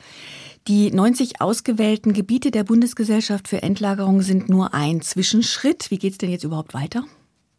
Die 0.67 0.91
90 0.91 1.43
ausgewählten 1.43 2.15
Gebiete 2.15 2.51
der 2.51 2.65
Bundesgesellschaft 2.65 3.49
für 3.49 3.63
Endlagerung 3.63 4.23
sind 4.23 4.49
nur 4.49 4.73
ein 4.73 5.03
Zwischenschritt. 5.03 5.91
Wie 5.91 5.99
geht 5.99 6.13
es 6.13 6.19
denn 6.19 6.31
jetzt 6.31 6.45
überhaupt 6.45 6.73
weiter? 6.73 7.05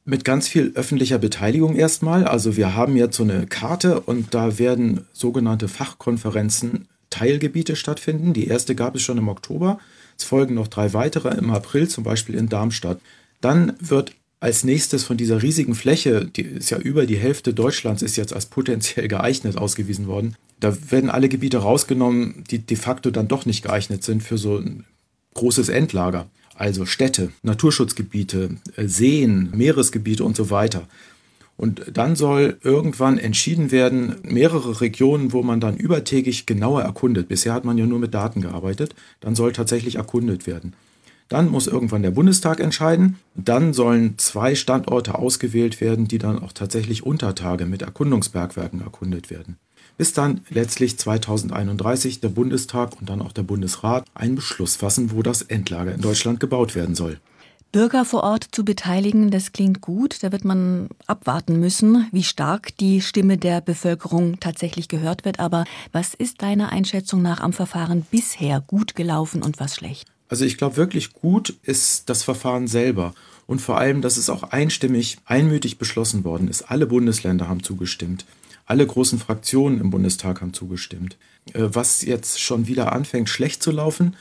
Mit 0.05 0.25
ganz 0.25 0.47
viel 0.47 0.71
öffentlicher 0.73 1.19
Beteiligung 1.19 1.75
erstmal. 1.75 2.25
Also 2.25 2.57
wir 2.57 2.75
haben 2.75 2.97
jetzt 2.97 3.17
so 3.17 3.21
eine 3.21 3.45
Karte 3.45 3.99
und 3.99 4.33
da 4.33 4.57
werden 4.57 5.05
sogenannte 5.13 5.67
Fachkonferenzen 5.67 6.87
Teilgebiete 7.11 7.75
stattfinden. 7.75 8.33
Die 8.33 8.47
erste 8.47 8.73
gab 8.73 8.95
es 8.95 9.03
schon 9.03 9.19
im 9.19 9.27
Oktober. 9.27 9.77
Es 10.17 10.23
folgen 10.23 10.55
noch 10.55 10.67
drei 10.67 10.93
weitere 10.93 11.29
im 11.37 11.51
April, 11.51 11.87
zum 11.87 12.03
Beispiel 12.03 12.33
in 12.33 12.49
Darmstadt. 12.49 12.99
Dann 13.39 13.73
wird 13.79 14.13
als 14.45 14.63
nächstes 14.63 15.03
von 15.03 15.17
dieser 15.17 15.41
riesigen 15.41 15.73
Fläche, 15.73 16.23
die 16.23 16.43
ist 16.43 16.69
ja 16.69 16.77
über 16.77 17.07
die 17.07 17.17
Hälfte 17.17 17.51
Deutschlands, 17.51 18.03
ist 18.03 18.15
jetzt 18.15 18.31
als 18.31 18.45
potenziell 18.45 19.07
geeignet 19.07 19.57
ausgewiesen 19.57 20.05
worden. 20.05 20.35
Da 20.59 20.77
werden 20.91 21.09
alle 21.09 21.29
Gebiete 21.29 21.57
rausgenommen, 21.57 22.43
die 22.51 22.59
de 22.59 22.77
facto 22.77 23.09
dann 23.09 23.27
doch 23.27 23.47
nicht 23.47 23.63
geeignet 23.63 24.03
sind 24.03 24.21
für 24.21 24.37
so 24.37 24.57
ein 24.57 24.85
großes 25.33 25.69
Endlager. 25.69 26.29
Also 26.53 26.85
Städte, 26.85 27.31
Naturschutzgebiete, 27.41 28.57
äh, 28.75 28.87
Seen, 28.87 29.49
Meeresgebiete 29.49 30.23
und 30.23 30.35
so 30.35 30.51
weiter. 30.51 30.87
Und 31.57 31.81
dann 31.91 32.15
soll 32.15 32.59
irgendwann 32.61 33.17
entschieden 33.17 33.71
werden, 33.71 34.17
mehrere 34.21 34.79
Regionen, 34.79 35.33
wo 35.33 35.41
man 35.41 35.59
dann 35.59 35.75
übertägig 35.75 36.45
genauer 36.45 36.83
erkundet. 36.83 37.29
Bisher 37.29 37.55
hat 37.55 37.65
man 37.65 37.79
ja 37.79 37.87
nur 37.87 37.97
mit 37.97 38.13
Daten 38.13 38.41
gearbeitet. 38.41 38.93
Dann 39.21 39.33
soll 39.33 39.53
tatsächlich 39.53 39.95
erkundet 39.95 40.45
werden. 40.45 40.73
Dann 41.27 41.49
muss 41.49 41.67
irgendwann 41.67 42.03
der 42.03 42.11
Bundestag 42.11 42.59
entscheiden. 42.59 43.17
Dann 43.33 43.73
sollen 43.73 44.17
zwei 44.17 44.53
Standorte 44.53 45.17
ausgewählt 45.17 45.81
werden, 45.81 46.07
die 46.07 46.19
dann 46.19 46.39
auch 46.39 46.51
tatsächlich 46.51 47.03
unter 47.03 47.33
Tage 47.33 47.65
mit 47.65 47.81
Erkundungsbergwerken 47.81 48.81
erkundet 48.81 49.31
werden. 49.31 49.57
Bis 49.97 50.13
dann 50.13 50.41
letztlich 50.49 50.99
2031 50.99 52.19
der 52.19 52.29
Bundestag 52.29 52.99
und 52.99 53.09
dann 53.09 53.21
auch 53.21 53.31
der 53.31 53.43
Bundesrat 53.43 54.05
einen 54.13 54.35
Beschluss 54.35 54.75
fassen, 54.75 55.11
wo 55.11 55.23
das 55.23 55.41
Endlager 55.41 55.93
in 55.95 56.01
Deutschland 56.01 56.39
gebaut 56.39 56.75
werden 56.75 56.95
soll. 56.95 57.19
Bürger 57.71 58.05
vor 58.05 58.23
Ort 58.23 58.47
zu 58.51 58.63
beteiligen, 58.63 59.31
das 59.31 59.51
klingt 59.51 59.81
gut. 59.81 60.23
Da 60.23 60.31
wird 60.31 60.45
man 60.45 60.87
abwarten 61.07 61.59
müssen, 61.59 62.07
wie 62.11 62.23
stark 62.23 62.77
die 62.77 63.01
Stimme 63.01 63.37
der 63.37 63.59
Bevölkerung 63.61 64.39
tatsächlich 64.39 64.87
gehört 64.87 65.25
wird. 65.25 65.39
Aber 65.39 65.65
was 65.91 66.13
ist 66.13 66.41
deiner 66.41 66.71
Einschätzung 66.71 67.21
nach 67.21 67.41
am 67.41 67.51
Verfahren 67.51 68.05
bisher 68.09 68.61
gut 68.61 68.95
gelaufen 68.95 69.43
und 69.43 69.59
was 69.59 69.75
schlecht? 69.75 70.14
Also 70.27 70.45
ich 70.45 70.57
glaube 70.57 70.77
wirklich 70.77 71.13
gut 71.13 71.55
ist 71.63 72.09
das 72.09 72.23
Verfahren 72.23 72.67
selber 72.67 73.13
und 73.47 73.59
vor 73.59 73.77
allem, 73.77 74.01
dass 74.01 74.17
es 74.17 74.29
auch 74.29 74.43
einstimmig, 74.43 75.17
einmütig 75.25 75.77
beschlossen 75.77 76.23
worden 76.23 76.47
ist. 76.47 76.63
Alle 76.63 76.87
Bundesländer 76.87 77.47
haben 77.47 77.63
zugestimmt. 77.63 78.25
Alle 78.65 78.87
großen 78.87 79.19
Fraktionen 79.19 79.79
im 79.79 79.91
Bundestag 79.91 80.41
haben 80.41 80.53
zugestimmt. 80.53 81.17
Äh, 81.53 81.69
was 81.73 82.01
jetzt 82.01 82.41
schon 82.41 82.67
wieder 82.67 82.91
anfängt 82.93 83.29
schlecht 83.29 83.61
zu 83.61 83.71
laufen, 83.71 84.15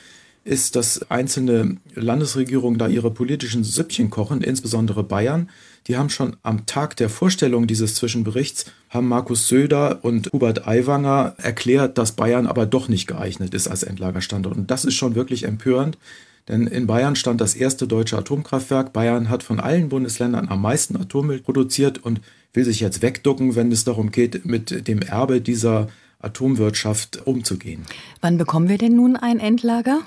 ist, 0.45 0.75
dass 0.75 1.09
einzelne 1.09 1.77
Landesregierungen 1.95 2.77
da 2.77 2.87
ihre 2.87 3.11
politischen 3.11 3.63
Süppchen 3.63 4.11
kochen, 4.11 4.41
insbesondere 4.41 5.03
Bayern. 5.03 5.49
Die 5.87 5.97
haben 5.97 6.09
schon 6.09 6.37
am 6.43 6.67
Tag 6.67 6.95
der 6.97 7.09
Vorstellung 7.09 7.65
dieses 7.67 7.95
Zwischenberichts, 7.95 8.65
haben 8.89 9.07
Markus 9.07 9.47
Söder 9.47 9.99
und 10.03 10.31
Hubert 10.31 10.67
Aiwanger 10.67 11.35
erklärt, 11.37 11.97
dass 11.97 12.13
Bayern 12.13 12.45
aber 12.45 12.67
doch 12.67 12.87
nicht 12.87 13.07
geeignet 13.07 13.53
ist 13.55 13.67
als 13.67 13.83
Endlagerstandort. 13.83 14.55
Und 14.55 14.71
das 14.71 14.85
ist 14.85 14.93
schon 14.93 15.15
wirklich 15.15 15.43
empörend, 15.43 15.97
denn 16.47 16.67
in 16.67 16.85
Bayern 16.85 17.15
stand 17.15 17.41
das 17.41 17.55
erste 17.55 17.87
deutsche 17.87 18.17
Atomkraftwerk. 18.17 18.93
Bayern 18.93 19.29
hat 19.29 19.41
von 19.41 19.59
allen 19.59 19.89
Bundesländern 19.89 20.47
am 20.47 20.61
meisten 20.61 20.95
Atommüll 20.95 21.39
produziert 21.39 22.03
und 22.03 22.21
will 22.53 22.65
sich 22.65 22.79
jetzt 22.79 23.01
wegducken, 23.01 23.55
wenn 23.55 23.71
es 23.71 23.83
darum 23.83 24.11
geht, 24.11 24.45
mit 24.45 24.87
dem 24.87 25.01
Erbe 25.01 25.41
dieser 25.41 25.87
Atomwirtschaft 26.19 27.25
umzugehen. 27.25 27.83
Wann 28.21 28.37
bekommen 28.37 28.69
wir 28.69 28.77
denn 28.77 28.95
nun 28.95 29.15
ein 29.15 29.39
Endlager? 29.39 30.01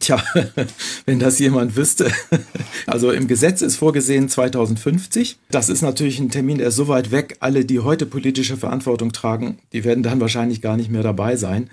Tja, 0.00 0.22
wenn 1.06 1.18
das 1.20 1.38
jemand 1.38 1.76
wüsste. 1.76 2.10
Also 2.86 3.12
im 3.12 3.28
Gesetz 3.28 3.62
ist 3.62 3.76
vorgesehen 3.76 4.28
2050. 4.28 5.38
Das 5.50 5.68
ist 5.68 5.82
natürlich 5.82 6.18
ein 6.18 6.30
Termin, 6.30 6.58
der 6.58 6.68
ist 6.68 6.76
so 6.76 6.88
weit 6.88 7.12
weg. 7.12 7.36
Alle, 7.38 7.64
die 7.64 7.78
heute 7.78 8.04
politische 8.04 8.56
Verantwortung 8.56 9.12
tragen, 9.12 9.58
die 9.72 9.84
werden 9.84 10.02
dann 10.02 10.20
wahrscheinlich 10.20 10.60
gar 10.60 10.76
nicht 10.76 10.90
mehr 10.90 11.02
dabei 11.02 11.36
sein. 11.36 11.70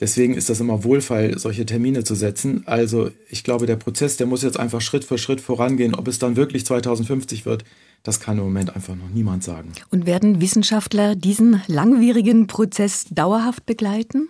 Deswegen 0.00 0.34
ist 0.34 0.50
das 0.50 0.60
immer 0.60 0.82
wohlfeil, 0.82 1.38
solche 1.38 1.64
Termine 1.64 2.04
zu 2.04 2.14
setzen. 2.14 2.62
Also 2.66 3.10
ich 3.28 3.44
glaube, 3.44 3.66
der 3.66 3.76
Prozess, 3.76 4.16
der 4.16 4.26
muss 4.26 4.42
jetzt 4.42 4.58
einfach 4.58 4.80
Schritt 4.80 5.04
für 5.04 5.18
Schritt 5.18 5.40
vorangehen. 5.40 5.94
Ob 5.94 6.08
es 6.08 6.18
dann 6.18 6.36
wirklich 6.36 6.66
2050 6.66 7.46
wird, 7.46 7.64
das 8.02 8.18
kann 8.18 8.38
im 8.38 8.44
Moment 8.44 8.74
einfach 8.74 8.96
noch 8.96 9.10
niemand 9.12 9.44
sagen. 9.44 9.72
Und 9.90 10.06
werden 10.06 10.40
Wissenschaftler 10.40 11.14
diesen 11.14 11.62
langwierigen 11.68 12.46
Prozess 12.46 13.06
dauerhaft 13.10 13.66
begleiten? 13.66 14.28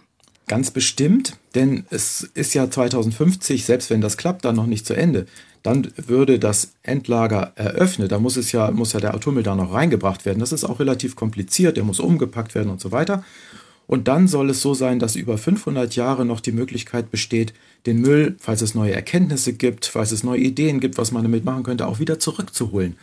Ganz 0.50 0.72
bestimmt, 0.72 1.36
denn 1.54 1.84
es 1.90 2.22
ist 2.34 2.54
ja 2.54 2.68
2050, 2.68 3.64
selbst 3.64 3.88
wenn 3.88 4.00
das 4.00 4.16
klappt, 4.16 4.44
dann 4.44 4.56
noch 4.56 4.66
nicht 4.66 4.84
zu 4.84 4.94
Ende. 4.94 5.26
Dann 5.62 5.92
würde 5.94 6.40
das 6.40 6.72
Endlager 6.82 7.52
eröffnet, 7.54 8.10
da 8.10 8.18
muss 8.18 8.36
es 8.36 8.50
ja, 8.50 8.72
muss 8.72 8.92
ja 8.92 8.98
der 8.98 9.14
Atommüll 9.14 9.44
da 9.44 9.54
noch 9.54 9.72
reingebracht 9.72 10.26
werden. 10.26 10.40
Das 10.40 10.50
ist 10.50 10.64
auch 10.64 10.80
relativ 10.80 11.14
kompliziert, 11.14 11.76
der 11.76 11.84
muss 11.84 12.00
umgepackt 12.00 12.56
werden 12.56 12.68
und 12.68 12.80
so 12.80 12.90
weiter. 12.90 13.22
Und 13.86 14.08
dann 14.08 14.26
soll 14.26 14.50
es 14.50 14.60
so 14.60 14.74
sein, 14.74 14.98
dass 14.98 15.14
über 15.14 15.38
500 15.38 15.94
Jahre 15.94 16.24
noch 16.24 16.40
die 16.40 16.50
Möglichkeit 16.50 17.12
besteht, 17.12 17.54
den 17.86 18.00
Müll, 18.00 18.34
falls 18.40 18.60
es 18.60 18.74
neue 18.74 18.92
Erkenntnisse 18.92 19.52
gibt, 19.52 19.86
falls 19.86 20.10
es 20.10 20.24
neue 20.24 20.40
Ideen 20.40 20.80
gibt, 20.80 20.98
was 20.98 21.12
man 21.12 21.22
damit 21.22 21.44
machen 21.44 21.62
könnte, 21.62 21.86
auch 21.86 22.00
wieder 22.00 22.18
zurückzuholen. 22.18 22.96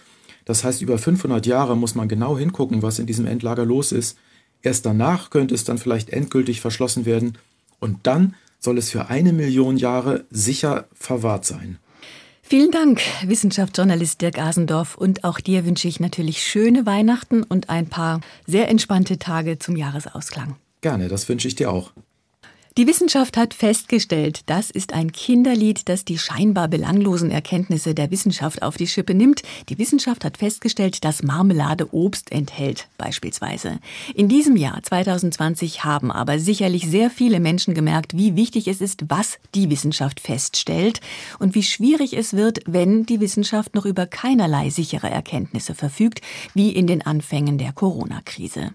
Das 0.44 0.66
heißt, 0.66 0.82
über 0.82 0.98
500 0.98 1.46
Jahre 1.46 1.78
muss 1.78 1.96
man 1.96 2.10
genau 2.10 2.38
hingucken, 2.38 2.82
was 2.82 3.00
in 3.00 3.06
diesem 3.06 3.26
Endlager 3.26 3.64
los 3.64 3.94
ist 3.94 4.18
Erst 4.68 4.86
danach 4.86 5.30
könnte 5.30 5.56
es 5.56 5.64
dann 5.64 5.78
vielleicht 5.78 6.10
endgültig 6.10 6.60
verschlossen 6.60 7.06
werden 7.06 7.38
und 7.80 8.00
dann 8.04 8.36
soll 8.60 8.78
es 8.78 8.92
für 8.92 9.08
eine 9.08 9.32
Million 9.32 9.78
Jahre 9.78 10.26
sicher 10.30 10.90
verwahrt 10.94 11.46
sein. 11.46 11.78
Vielen 12.42 12.72
Dank, 12.72 13.00
Wissenschaftsjournalist 13.24 14.20
Dirk 14.20 14.38
Asendorf. 14.38 14.98
Und 14.98 15.24
auch 15.24 15.40
dir 15.40 15.66
wünsche 15.66 15.88
ich 15.88 16.02
natürlich 16.02 16.44
schöne 16.44 16.86
Weihnachten 16.86 17.44
und 17.44 17.70
ein 17.70 17.88
paar 17.88 18.20
sehr 18.46 18.68
entspannte 18.68 19.18
Tage 19.18 19.58
zum 19.58 19.78
Jahresausklang. 19.78 20.58
Gerne, 20.82 21.08
das 21.08 21.30
wünsche 21.30 21.48
ich 21.48 21.56
dir 21.56 21.72
auch. 21.72 21.94
Die 22.78 22.86
Wissenschaft 22.86 23.38
hat 23.38 23.56
festgestellt, 23.56 24.42
das 24.46 24.70
ist 24.70 24.94
ein 24.94 25.12
Kinderlied, 25.12 25.90
das 25.90 26.06
die 26.06 26.20
scheinbar 26.20 26.68
belanglosen 26.68 27.32
Erkenntnisse 27.32 27.96
der 27.96 28.12
Wissenschaft 28.12 28.62
auf 28.62 28.78
die 28.78 28.86
Schippe 28.86 29.16
nimmt. 29.16 29.42
Die 29.70 29.80
Wissenschaft 29.80 30.24
hat 30.24 30.38
festgestellt, 30.38 31.04
dass 31.04 31.24
Marmelade 31.24 31.92
Obst 31.92 32.32
enthält, 32.32 32.88
beispielsweise. 33.00 33.80
In 34.13 34.28
diesem 34.28 34.56
Jahr 34.56 34.84
2020 34.84 35.86
haben 35.86 36.12
aber 36.12 36.38
sicherlich 36.38 36.88
sehr 36.88 37.10
viele 37.10 37.40
Menschen 37.40 37.74
gemerkt, 37.74 38.16
wie 38.16 38.36
wichtig 38.36 38.68
es 38.68 38.80
ist, 38.80 39.06
was 39.10 39.40
die 39.56 39.72
Wissenschaft 39.72 40.20
feststellt 40.20 41.02
und 41.40 41.56
wie 41.56 41.63
schwierig 41.63 42.16
es 42.16 42.34
wird, 42.34 42.60
wenn 42.68 43.08
die 43.08 43.20
Wissenschaft 43.20 43.74
noch 43.74 43.86
über 43.86 44.06
keinerlei 44.06 44.70
sichere 44.70 45.10
Erkenntnisse 45.10 45.74
verfügt, 45.74 46.22
wie 46.54 46.74
in 46.74 46.86
den 46.86 47.04
Anfängen 47.04 47.58
der 47.58 47.74
Corona-Krise. 47.74 48.74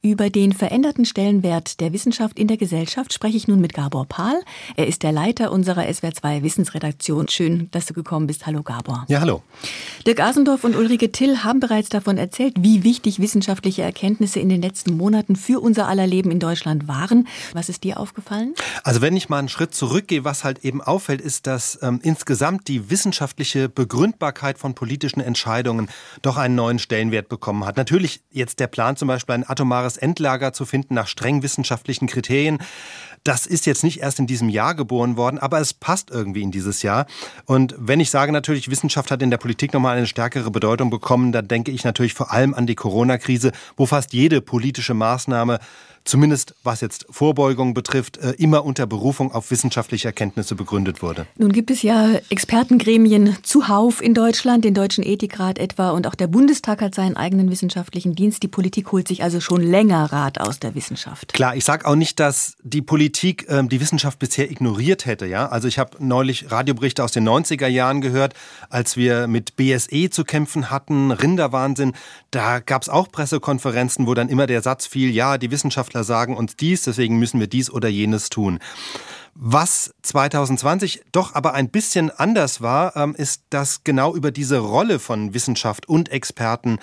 Über 0.00 0.30
den 0.30 0.54
veränderten 0.54 1.04
Stellenwert 1.04 1.80
der 1.80 1.92
Wissenschaft 1.92 2.38
in 2.38 2.48
der 2.48 2.56
Gesellschaft 2.56 3.12
spreche 3.12 3.41
ich 3.41 3.41
ich 3.42 3.48
nun 3.48 3.60
mit 3.60 3.74
Gabor 3.74 4.06
Pahl. 4.06 4.40
Er 4.76 4.86
ist 4.86 5.02
der 5.02 5.10
Leiter 5.10 5.50
unserer 5.50 5.82
SWR2 5.82 6.42
Wissensredaktion. 6.42 7.28
Schön, 7.28 7.68
dass 7.72 7.86
du 7.86 7.94
gekommen 7.94 8.28
bist. 8.28 8.46
Hallo 8.46 8.62
Gabor. 8.62 9.04
Ja, 9.08 9.20
hallo. 9.20 9.42
Dirk 10.06 10.20
Asendorf 10.20 10.64
und 10.64 10.76
Ulrike 10.76 11.10
Till 11.10 11.42
haben 11.42 11.58
bereits 11.58 11.88
davon 11.88 12.18
erzählt, 12.18 12.54
wie 12.58 12.84
wichtig 12.84 13.20
wissenschaftliche 13.20 13.82
Erkenntnisse 13.82 14.38
in 14.38 14.48
den 14.48 14.62
letzten 14.62 14.96
Monaten 14.96 15.34
für 15.34 15.60
unser 15.60 15.88
aller 15.88 16.06
Leben 16.06 16.30
in 16.30 16.38
Deutschland 16.38 16.86
waren. 16.86 17.26
Was 17.52 17.68
ist 17.68 17.82
dir 17.82 17.98
aufgefallen? 17.98 18.54
Also 18.84 19.00
wenn 19.00 19.16
ich 19.16 19.28
mal 19.28 19.40
einen 19.40 19.48
Schritt 19.48 19.74
zurückgehe, 19.74 20.24
was 20.24 20.44
halt 20.44 20.64
eben 20.64 20.80
auffällt, 20.80 21.20
ist, 21.20 21.46
dass 21.48 21.78
ähm, 21.82 21.98
insgesamt 22.02 22.68
die 22.68 22.90
wissenschaftliche 22.90 23.68
Begründbarkeit 23.68 24.58
von 24.58 24.74
politischen 24.74 25.20
Entscheidungen 25.20 25.88
doch 26.22 26.36
einen 26.36 26.54
neuen 26.54 26.78
Stellenwert 26.78 27.28
bekommen 27.28 27.64
hat. 27.64 27.76
Natürlich 27.76 28.20
jetzt 28.30 28.60
der 28.60 28.68
Plan 28.68 28.96
zum 28.96 29.08
Beispiel 29.08 29.34
ein 29.34 29.48
atomares 29.48 29.96
Endlager 29.96 30.52
zu 30.52 30.64
finden 30.64 30.94
nach 30.94 31.08
streng 31.08 31.42
wissenschaftlichen 31.42 32.06
Kriterien. 32.06 32.58
Das 33.24 33.46
ist 33.46 33.66
jetzt 33.66 33.84
nicht 33.84 34.00
erst 34.00 34.18
in 34.18 34.26
diesem 34.26 34.48
Jahr 34.48 34.74
geboren 34.74 35.16
worden, 35.16 35.38
aber 35.38 35.60
es 35.60 35.72
passt 35.74 36.10
irgendwie 36.10 36.42
in 36.42 36.50
dieses 36.50 36.82
Jahr. 36.82 37.06
Und 37.44 37.74
wenn 37.78 38.00
ich 38.00 38.10
sage 38.10 38.32
natürlich, 38.32 38.70
Wissenschaft 38.70 39.10
hat 39.10 39.22
in 39.22 39.30
der 39.30 39.38
Politik 39.38 39.72
nochmal 39.72 39.96
eine 39.96 40.06
stärkere 40.08 40.50
Bedeutung 40.50 40.90
bekommen, 40.90 41.30
dann 41.30 41.46
denke 41.46 41.70
ich 41.70 41.84
natürlich 41.84 42.14
vor 42.14 42.32
allem 42.32 42.52
an 42.52 42.66
die 42.66 42.74
Corona-Krise, 42.74 43.52
wo 43.76 43.86
fast 43.86 44.12
jede 44.12 44.40
politische 44.40 44.94
Maßnahme 44.94 45.60
zumindest 46.04 46.54
was 46.62 46.80
jetzt 46.80 47.06
Vorbeugung 47.10 47.74
betrifft, 47.74 48.16
äh, 48.18 48.30
immer 48.32 48.64
unter 48.64 48.86
Berufung 48.86 49.32
auf 49.32 49.50
wissenschaftliche 49.50 50.08
Erkenntnisse 50.08 50.54
begründet 50.54 51.02
wurde. 51.02 51.26
Nun 51.36 51.52
gibt 51.52 51.70
es 51.70 51.82
ja 51.82 52.14
Expertengremien 52.28 53.36
zuhauf 53.42 54.02
in 54.02 54.14
Deutschland, 54.14 54.64
den 54.64 54.74
Deutschen 54.74 55.04
Ethikrat 55.04 55.58
etwa, 55.58 55.90
und 55.90 56.06
auch 56.06 56.14
der 56.14 56.26
Bundestag 56.26 56.82
hat 56.82 56.94
seinen 56.94 57.16
eigenen 57.16 57.50
wissenschaftlichen 57.50 58.14
Dienst. 58.14 58.42
Die 58.42 58.48
Politik 58.48 58.92
holt 58.92 59.08
sich 59.08 59.22
also 59.22 59.40
schon 59.40 59.62
länger 59.62 60.12
Rat 60.12 60.40
aus 60.40 60.58
der 60.58 60.74
Wissenschaft. 60.74 61.32
Klar, 61.32 61.56
ich 61.56 61.64
sage 61.64 61.86
auch 61.86 61.94
nicht, 61.94 62.18
dass 62.18 62.56
die 62.62 62.82
Politik 62.82 63.46
ähm, 63.48 63.68
die 63.68 63.80
Wissenschaft 63.80 64.18
bisher 64.18 64.50
ignoriert 64.50 65.06
hätte. 65.06 65.26
Ja? 65.26 65.48
Also 65.48 65.68
ich 65.68 65.78
habe 65.78 65.96
neulich 66.04 66.50
Radioberichte 66.50 67.04
aus 67.04 67.12
den 67.12 67.28
90er 67.28 67.68
Jahren 67.68 68.00
gehört, 68.00 68.34
als 68.70 68.96
wir 68.96 69.26
mit 69.26 69.56
BSE 69.56 70.10
zu 70.10 70.24
kämpfen 70.24 70.70
hatten, 70.70 71.10
Rinderwahnsinn. 71.10 71.92
Da 72.30 72.60
gab 72.60 72.82
es 72.82 72.88
auch 72.88 73.10
Pressekonferenzen, 73.10 74.06
wo 74.06 74.14
dann 74.14 74.28
immer 74.28 74.46
der 74.46 74.62
Satz 74.62 74.86
fiel, 74.86 75.10
ja, 75.10 75.38
die 75.38 75.50
Wissenschaft 75.50 75.91
Wissenschaftler 75.92 76.04
sagen 76.04 76.36
uns 76.36 76.56
dies, 76.56 76.82
deswegen 76.82 77.18
müssen 77.18 77.40
wir 77.40 77.46
dies 77.46 77.70
oder 77.70 77.88
jenes 77.88 78.30
tun. 78.30 78.58
Was 79.34 79.94
2020 80.02 81.04
doch 81.10 81.34
aber 81.34 81.54
ein 81.54 81.70
bisschen 81.70 82.10
anders 82.10 82.60
war, 82.60 82.94
ähm, 82.96 83.14
ist, 83.14 83.42
dass 83.48 83.82
genau 83.82 84.14
über 84.14 84.30
diese 84.30 84.58
Rolle 84.58 84.98
von 84.98 85.32
Wissenschaft 85.32 85.88
und 85.88 86.10
Experten 86.10 86.78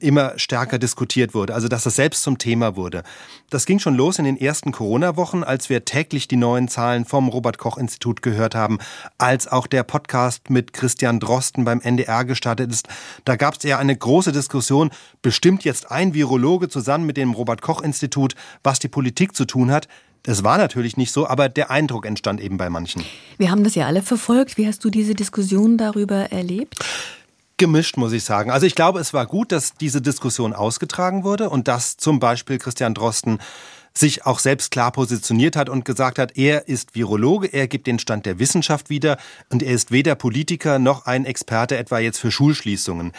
immer 0.00 0.38
stärker 0.38 0.78
diskutiert 0.78 1.32
wurde, 1.32 1.54
also 1.54 1.66
dass 1.66 1.84
das 1.84 1.96
selbst 1.96 2.22
zum 2.22 2.36
Thema 2.36 2.76
wurde. 2.76 3.04
Das 3.48 3.64
ging 3.64 3.78
schon 3.78 3.94
los 3.94 4.18
in 4.18 4.26
den 4.26 4.38
ersten 4.38 4.70
Corona-Wochen, 4.70 5.44
als 5.44 5.70
wir 5.70 5.86
täglich 5.86 6.28
die 6.28 6.36
neuen 6.36 6.68
Zahlen 6.68 7.06
vom 7.06 7.28
Robert 7.28 7.56
Koch-Institut 7.56 8.20
gehört 8.20 8.54
haben, 8.54 8.78
als 9.16 9.48
auch 9.48 9.66
der 9.66 9.82
Podcast 9.82 10.50
mit 10.50 10.74
Christian 10.74 11.20
Drosten 11.20 11.64
beim 11.64 11.80
NDR 11.80 12.26
gestartet 12.26 12.70
ist. 12.70 12.86
Da 13.24 13.36
gab 13.36 13.56
es 13.56 13.64
eher 13.64 13.78
eine 13.78 13.96
große 13.96 14.32
Diskussion, 14.32 14.90
bestimmt 15.22 15.64
jetzt 15.64 15.90
ein 15.90 16.12
Virologe 16.12 16.68
zusammen 16.68 17.06
mit 17.06 17.16
dem 17.16 17.32
Robert 17.32 17.62
Koch-Institut, 17.62 18.34
was 18.62 18.78
die 18.78 18.88
Politik 18.88 19.34
zu 19.34 19.46
tun 19.46 19.70
hat. 19.70 19.88
Das 20.24 20.42
war 20.42 20.56
natürlich 20.56 20.96
nicht 20.96 21.12
so, 21.12 21.28
aber 21.28 21.48
der 21.48 21.70
Eindruck 21.70 22.06
entstand 22.06 22.40
eben 22.40 22.56
bei 22.56 22.70
manchen. 22.70 23.04
Wir 23.36 23.50
haben 23.50 23.62
das 23.62 23.74
ja 23.74 23.86
alle 23.86 24.02
verfolgt. 24.02 24.56
Wie 24.56 24.66
hast 24.66 24.82
du 24.82 24.90
diese 24.90 25.14
Diskussion 25.14 25.76
darüber 25.76 26.32
erlebt? 26.32 26.76
Gemischt, 27.58 27.98
muss 27.98 28.12
ich 28.12 28.24
sagen. 28.24 28.50
Also 28.50 28.66
ich 28.66 28.74
glaube, 28.74 29.00
es 29.00 29.12
war 29.12 29.26
gut, 29.26 29.52
dass 29.52 29.74
diese 29.74 30.00
Diskussion 30.00 30.54
ausgetragen 30.54 31.24
wurde 31.24 31.50
und 31.50 31.68
dass 31.68 31.98
zum 31.98 32.20
Beispiel 32.20 32.58
Christian 32.58 32.94
Drosten 32.94 33.38
sich 33.96 34.26
auch 34.26 34.40
selbst 34.40 34.70
klar 34.70 34.90
positioniert 34.90 35.56
hat 35.56 35.68
und 35.68 35.84
gesagt 35.84 36.18
hat, 36.18 36.36
er 36.36 36.68
ist 36.68 36.94
Virologe, 36.94 37.46
er 37.46 37.68
gibt 37.68 37.86
den 37.86 37.98
Stand 37.98 38.26
der 38.26 38.38
Wissenschaft 38.38 38.90
wieder 38.90 39.18
und 39.50 39.62
er 39.62 39.72
ist 39.72 39.92
weder 39.92 40.16
Politiker 40.16 40.78
noch 40.78 41.06
ein 41.06 41.26
Experte 41.26 41.76
etwa 41.76 41.98
jetzt 41.98 42.18
für 42.18 42.32
Schulschließungen. 42.32 43.12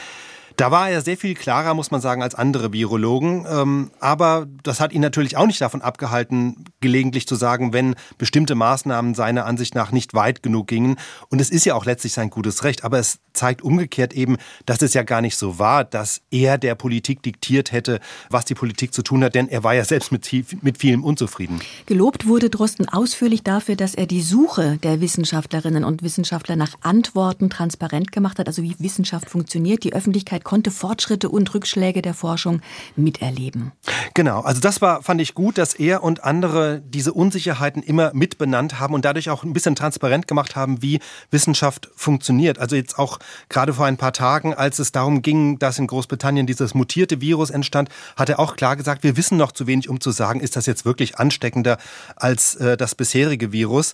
Da 0.57 0.71
war 0.71 0.89
er 0.89 1.01
sehr 1.01 1.17
viel 1.17 1.35
klarer, 1.35 1.73
muss 1.73 1.91
man 1.91 2.01
sagen, 2.01 2.23
als 2.23 2.35
andere 2.35 2.71
Virologen. 2.71 3.45
Ähm, 3.49 3.91
aber 3.99 4.47
das 4.63 4.79
hat 4.79 4.93
ihn 4.93 5.01
natürlich 5.01 5.35
auch 5.35 5.47
nicht 5.47 5.59
davon 5.59 5.81
abgehalten, 5.81 6.65
gelegentlich 6.79 7.27
zu 7.27 7.35
sagen, 7.35 7.73
wenn 7.73 7.95
bestimmte 8.17 8.55
Maßnahmen 8.55 9.15
seiner 9.15 9.45
Ansicht 9.45 9.75
nach 9.75 9.91
nicht 9.91 10.13
weit 10.13 10.43
genug 10.43 10.67
gingen. 10.67 10.97
Und 11.29 11.41
es 11.41 11.49
ist 11.49 11.65
ja 11.65 11.75
auch 11.75 11.85
letztlich 11.85 12.13
sein 12.13 12.29
gutes 12.29 12.63
Recht. 12.63 12.83
Aber 12.83 12.99
es 12.99 13.19
zeigt 13.33 13.63
umgekehrt 13.63 14.13
eben, 14.13 14.37
dass 14.65 14.81
es 14.81 14.93
ja 14.93 15.03
gar 15.03 15.21
nicht 15.21 15.35
so 15.35 15.59
war, 15.59 15.83
dass 15.83 16.21
er 16.31 16.57
der 16.57 16.75
Politik 16.75 17.21
diktiert 17.21 17.73
hätte, 17.73 17.99
was 18.29 18.45
die 18.45 18.55
Politik 18.55 18.93
zu 18.93 19.01
tun 19.01 19.23
hat. 19.23 19.35
Denn 19.35 19.49
er 19.49 19.63
war 19.63 19.73
ja 19.73 19.83
selbst 19.83 20.11
mit, 20.11 20.29
mit 20.63 20.77
vielem 20.77 21.03
unzufrieden. 21.03 21.59
Gelobt 21.85 22.27
wurde 22.27 22.49
Drosten 22.49 22.87
ausführlich 22.87 23.43
dafür, 23.43 23.75
dass 23.75 23.93
er 23.93 24.05
die 24.05 24.21
Suche 24.21 24.77
der 24.83 25.01
Wissenschaftlerinnen 25.01 25.83
und 25.83 26.01
Wissenschaftler 26.01 26.55
nach 26.55 26.75
Antworten 26.81 27.49
transparent 27.49 28.13
gemacht 28.13 28.39
hat. 28.39 28.47
Also 28.47 28.63
wie 28.63 28.75
Wissenschaft 28.79 29.29
funktioniert. 29.29 29.83
Die 29.83 29.93
Öffentlichkeit 29.93 30.44
konnte 30.45 30.71
Fortschritte 30.71 31.27
und 31.27 31.53
Rückschläge 31.53 32.01
der 32.01 32.13
Forschung 32.13 32.61
miterleben. 32.95 33.73
Genau, 34.13 34.39
also 34.39 34.61
das 34.61 34.81
war, 34.81 35.03
fand 35.03 35.19
ich 35.19 35.33
gut, 35.33 35.57
dass 35.57 35.73
er 35.73 36.03
und 36.03 36.23
andere 36.23 36.81
diese 36.85 37.11
Unsicherheiten 37.11 37.83
immer 37.83 38.13
mitbenannt 38.13 38.79
haben 38.79 38.93
und 38.93 39.03
dadurch 39.03 39.29
auch 39.29 39.43
ein 39.43 39.51
bisschen 39.51 39.75
transparent 39.75 40.27
gemacht 40.29 40.55
haben, 40.55 40.81
wie 40.81 40.99
Wissenschaft 41.31 41.89
funktioniert. 41.97 42.59
Also 42.59 42.77
jetzt 42.77 42.97
auch 42.97 43.19
gerade 43.49 43.73
vor 43.73 43.85
ein 43.85 43.97
paar 43.97 44.13
Tagen, 44.13 44.53
als 44.53 44.79
es 44.79 44.93
darum 44.93 45.21
ging, 45.21 45.59
dass 45.59 45.79
in 45.79 45.87
Großbritannien 45.87 46.47
dieses 46.47 46.73
mutierte 46.73 47.19
Virus 47.19 47.49
entstand, 47.49 47.89
hat 48.15 48.29
er 48.29 48.39
auch 48.39 48.55
klar 48.55 48.77
gesagt, 48.77 49.03
wir 49.03 49.17
wissen 49.17 49.37
noch 49.37 49.51
zu 49.51 49.67
wenig, 49.67 49.89
um 49.89 49.99
zu 49.99 50.11
sagen, 50.11 50.39
ist 50.39 50.55
das 50.55 50.65
jetzt 50.65 50.85
wirklich 50.85 51.17
ansteckender 51.17 51.77
als 52.15 52.55
äh, 52.55 52.77
das 52.77 52.95
bisherige 52.95 53.51
Virus. 53.51 53.93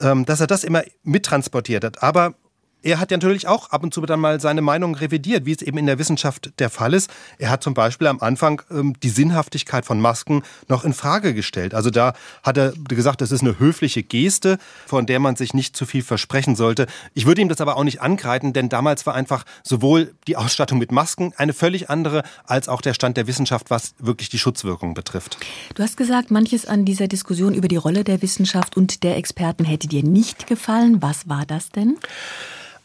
Ähm, 0.00 0.24
dass 0.24 0.40
er 0.40 0.46
das 0.46 0.64
immer 0.64 0.82
mittransportiert 1.04 1.84
hat. 1.84 2.02
Aber 2.02 2.34
er 2.82 2.98
hat 2.98 3.10
ja 3.10 3.16
natürlich 3.16 3.46
auch 3.46 3.70
ab 3.70 3.82
und 3.82 3.94
zu 3.94 4.00
dann 4.02 4.20
mal 4.20 4.40
seine 4.40 4.62
Meinung 4.62 4.94
revidiert, 4.94 5.46
wie 5.46 5.52
es 5.52 5.62
eben 5.62 5.78
in 5.78 5.86
der 5.86 5.98
Wissenschaft 5.98 6.52
der 6.58 6.70
Fall 6.70 6.94
ist. 6.94 7.10
Er 7.38 7.50
hat 7.50 7.62
zum 7.62 7.74
Beispiel 7.74 8.08
am 8.08 8.20
Anfang 8.20 8.62
ähm, 8.70 8.94
die 9.02 9.08
Sinnhaftigkeit 9.08 9.84
von 9.86 10.00
Masken 10.00 10.42
noch 10.68 10.84
in 10.84 10.92
Frage 10.92 11.34
gestellt. 11.34 11.74
Also 11.74 11.90
da 11.90 12.14
hat 12.42 12.58
er 12.58 12.72
gesagt, 12.88 13.20
das 13.20 13.30
ist 13.30 13.42
eine 13.42 13.58
höfliche 13.58 14.02
Geste, 14.02 14.58
von 14.86 15.06
der 15.06 15.20
man 15.20 15.36
sich 15.36 15.54
nicht 15.54 15.76
zu 15.76 15.86
viel 15.86 16.02
versprechen 16.02 16.56
sollte. 16.56 16.86
Ich 17.14 17.26
würde 17.26 17.40
ihm 17.40 17.48
das 17.48 17.60
aber 17.60 17.76
auch 17.76 17.84
nicht 17.84 18.00
angreifen, 18.00 18.52
denn 18.52 18.68
damals 18.68 19.06
war 19.06 19.14
einfach 19.14 19.44
sowohl 19.62 20.14
die 20.26 20.36
Ausstattung 20.36 20.78
mit 20.78 20.92
Masken 20.92 21.32
eine 21.36 21.52
völlig 21.52 21.90
andere, 21.90 22.22
als 22.44 22.68
auch 22.68 22.80
der 22.80 22.94
Stand 22.94 23.16
der 23.16 23.26
Wissenschaft, 23.26 23.70
was 23.70 23.94
wirklich 23.98 24.28
die 24.28 24.38
Schutzwirkung 24.38 24.94
betrifft. 24.94 25.38
Du 25.74 25.82
hast 25.82 25.96
gesagt, 25.96 26.30
manches 26.30 26.66
an 26.66 26.84
dieser 26.84 27.08
Diskussion 27.08 27.54
über 27.54 27.68
die 27.68 27.76
Rolle 27.76 28.04
der 28.04 28.22
Wissenschaft 28.22 28.76
und 28.76 29.02
der 29.02 29.16
Experten 29.16 29.64
hätte 29.64 29.86
dir 29.86 30.02
nicht 30.02 30.46
gefallen. 30.46 31.00
Was 31.00 31.28
war 31.28 31.46
das 31.46 31.70
denn? 31.70 31.98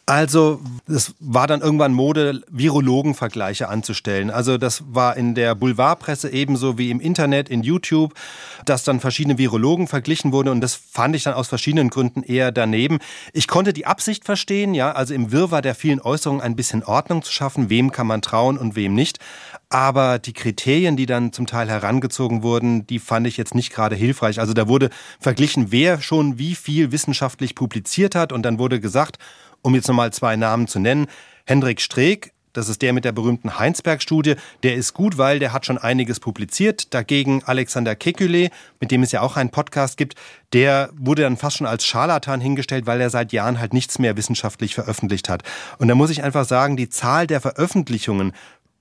Also, 0.08 0.58
es 0.86 1.14
war 1.20 1.46
dann 1.46 1.60
irgendwann 1.60 1.92
Mode, 1.92 2.40
Virologenvergleiche 2.48 3.68
anzustellen. 3.68 4.30
Also, 4.30 4.56
das 4.56 4.82
war 4.88 5.18
in 5.18 5.34
der 5.34 5.54
Boulevardpresse 5.54 6.30
ebenso 6.30 6.78
wie 6.78 6.90
im 6.90 6.98
Internet, 6.98 7.50
in 7.50 7.62
YouTube, 7.62 8.14
dass 8.64 8.84
dann 8.84 9.00
verschiedene 9.00 9.36
Virologen 9.36 9.86
verglichen 9.86 10.32
wurden 10.32 10.48
und 10.48 10.62
das 10.62 10.74
fand 10.74 11.14
ich 11.14 11.24
dann 11.24 11.34
aus 11.34 11.48
verschiedenen 11.48 11.90
Gründen 11.90 12.22
eher 12.22 12.52
daneben. 12.52 13.00
Ich 13.34 13.48
konnte 13.48 13.74
die 13.74 13.84
Absicht 13.84 14.24
verstehen, 14.24 14.72
ja, 14.72 14.92
also 14.92 15.12
im 15.12 15.30
Wirrwarr 15.30 15.60
der 15.60 15.74
vielen 15.74 16.00
Äußerungen 16.00 16.42
ein 16.42 16.56
bisschen 16.56 16.84
Ordnung 16.84 17.22
zu 17.22 17.30
schaffen, 17.30 17.68
wem 17.68 17.92
kann 17.92 18.06
man 18.06 18.22
trauen 18.22 18.56
und 18.56 18.76
wem 18.76 18.94
nicht. 18.94 19.18
Aber 19.70 20.18
die 20.18 20.32
Kriterien, 20.32 20.96
die 20.96 21.04
dann 21.04 21.32
zum 21.32 21.46
Teil 21.46 21.68
herangezogen 21.68 22.42
wurden, 22.42 22.86
die 22.86 22.98
fand 22.98 23.26
ich 23.26 23.36
jetzt 23.36 23.54
nicht 23.54 23.72
gerade 23.72 23.96
hilfreich. 23.96 24.40
Also 24.40 24.54
da 24.54 24.66
wurde 24.66 24.88
verglichen, 25.20 25.70
wer 25.70 26.00
schon 26.00 26.38
wie 26.38 26.54
viel 26.54 26.90
wissenschaftlich 26.90 27.54
publiziert 27.54 28.14
hat 28.14 28.32
und 28.32 28.42
dann 28.42 28.58
wurde 28.58 28.80
gesagt, 28.80 29.18
um 29.60 29.74
jetzt 29.74 29.88
nochmal 29.88 30.12
zwei 30.12 30.36
Namen 30.36 30.68
zu 30.68 30.78
nennen. 30.78 31.06
Hendrik 31.44 31.80
Streeck, 31.82 32.32
das 32.54 32.68
ist 32.68 32.82
der 32.82 32.92
mit 32.92 33.04
der 33.04 33.12
berühmten 33.12 33.58
Heinsberg-Studie. 33.58 34.34
Der 34.62 34.74
ist 34.74 34.94
gut, 34.94 35.18
weil 35.18 35.38
der 35.38 35.52
hat 35.52 35.66
schon 35.66 35.78
einiges 35.78 36.18
publiziert. 36.18 36.92
Dagegen 36.94 37.42
Alexander 37.44 37.92
Kekulé, 37.92 38.50
mit 38.80 38.90
dem 38.90 39.02
es 39.02 39.12
ja 39.12 39.20
auch 39.20 39.36
einen 39.36 39.50
Podcast 39.50 39.96
gibt, 39.96 40.14
der 40.54 40.90
wurde 40.96 41.22
dann 41.22 41.36
fast 41.36 41.58
schon 41.58 41.66
als 41.66 41.84
Scharlatan 41.84 42.40
hingestellt, 42.40 42.86
weil 42.86 43.00
er 43.00 43.10
seit 43.10 43.32
Jahren 43.32 43.60
halt 43.60 43.74
nichts 43.74 43.98
mehr 43.98 44.16
wissenschaftlich 44.16 44.74
veröffentlicht 44.74 45.28
hat. 45.28 45.42
Und 45.78 45.88
da 45.88 45.94
muss 45.94 46.10
ich 46.10 46.22
einfach 46.24 46.46
sagen, 46.46 46.76
die 46.76 46.88
Zahl 46.88 47.26
der 47.26 47.40
Veröffentlichungen 47.40 48.32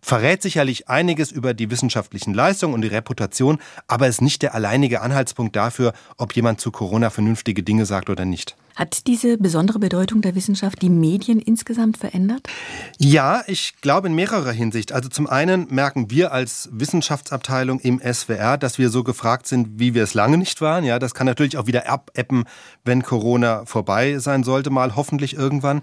verrät 0.08 0.42
sicherlich 0.42 0.88
einiges 0.88 1.34
über 1.34 1.54
die 1.54 1.70
wissenschaftlichen 1.70 2.34
Leistungen 2.34 2.74
und 2.74 2.82
die 2.82 2.88
Reputation, 2.88 3.60
aber 3.88 4.08
ist 4.08 4.22
nicht 4.22 4.42
der 4.42 4.56
alleinige 4.56 5.02
Anhaltspunkt 5.02 5.54
dafür, 5.54 5.92
ob 6.16 6.34
jemand 6.34 6.62
zu 6.62 6.72
Corona 6.72 7.10
vernünftige 7.10 7.62
Dinge 7.62 7.86
sagt 7.86 8.10
oder 8.10 8.24
nicht. 8.24 8.56
Hat 8.78 9.08
diese 9.08 9.38
besondere 9.40 9.80
Bedeutung 9.80 10.22
der 10.22 10.36
Wissenschaft 10.36 10.84
die 10.84 10.90
Medien 10.90 11.40
insgesamt 11.40 11.98
verändert? 11.98 12.48
Ja, 13.00 13.44
ich 13.48 13.82
glaube 13.82 14.08
in 14.08 14.14
mehrerer 14.14 14.52
Hinsicht. 14.52 14.92
Also 14.92 15.10
zum 15.10 15.28
einen 15.28 15.68
merken 15.74 16.12
wir 16.12 16.32
als 16.32 16.70
Wissenschaftsabteilung 16.72 17.80
im 17.80 18.00
SWR, 18.00 18.56
dass 18.58 18.78
wir 18.78 18.92
so 18.92 19.04
gefragt 19.04 19.48
sind, 19.48 19.80
wie 19.80 19.96
wir 19.96 20.04
es 20.04 20.14
lange 20.14 20.38
nicht 20.38 20.62
waren. 20.62 20.86
Ja, 20.86 21.00
das 21.00 21.16
kann 21.16 21.26
natürlich 21.26 21.58
auch 21.58 21.66
wieder 21.66 21.90
abappen, 21.90 22.46
wenn 22.86 23.02
Corona 23.02 23.66
vorbei 23.66 24.20
sein 24.20 24.44
sollte, 24.44 24.70
mal 24.70 24.96
hoffentlich 24.96 25.36
irgendwann. 25.36 25.82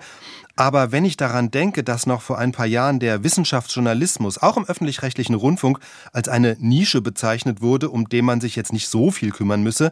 Aber 0.56 0.92
wenn 0.92 1.04
ich 1.04 1.16
daran 1.16 1.50
denke, 1.50 1.82
dass 1.82 2.06
noch 2.06 2.22
vor 2.22 2.38
ein 2.38 2.52
paar 2.52 2.66
Jahren 2.66 3.00
der 3.00 3.24
Wissenschaftsjournalismus 3.24 4.38
auch 4.38 4.56
im 4.56 4.64
öffentlich-rechtlichen 4.64 5.34
Rundfunk 5.34 5.80
als 6.12 6.28
eine 6.28 6.56
Nische 6.60 7.00
bezeichnet 7.00 7.60
wurde, 7.60 7.90
um 7.90 8.08
den 8.08 8.24
man 8.24 8.40
sich 8.40 8.54
jetzt 8.54 8.72
nicht 8.72 8.88
so 8.88 9.10
viel 9.10 9.32
kümmern 9.32 9.64
müsse, 9.64 9.90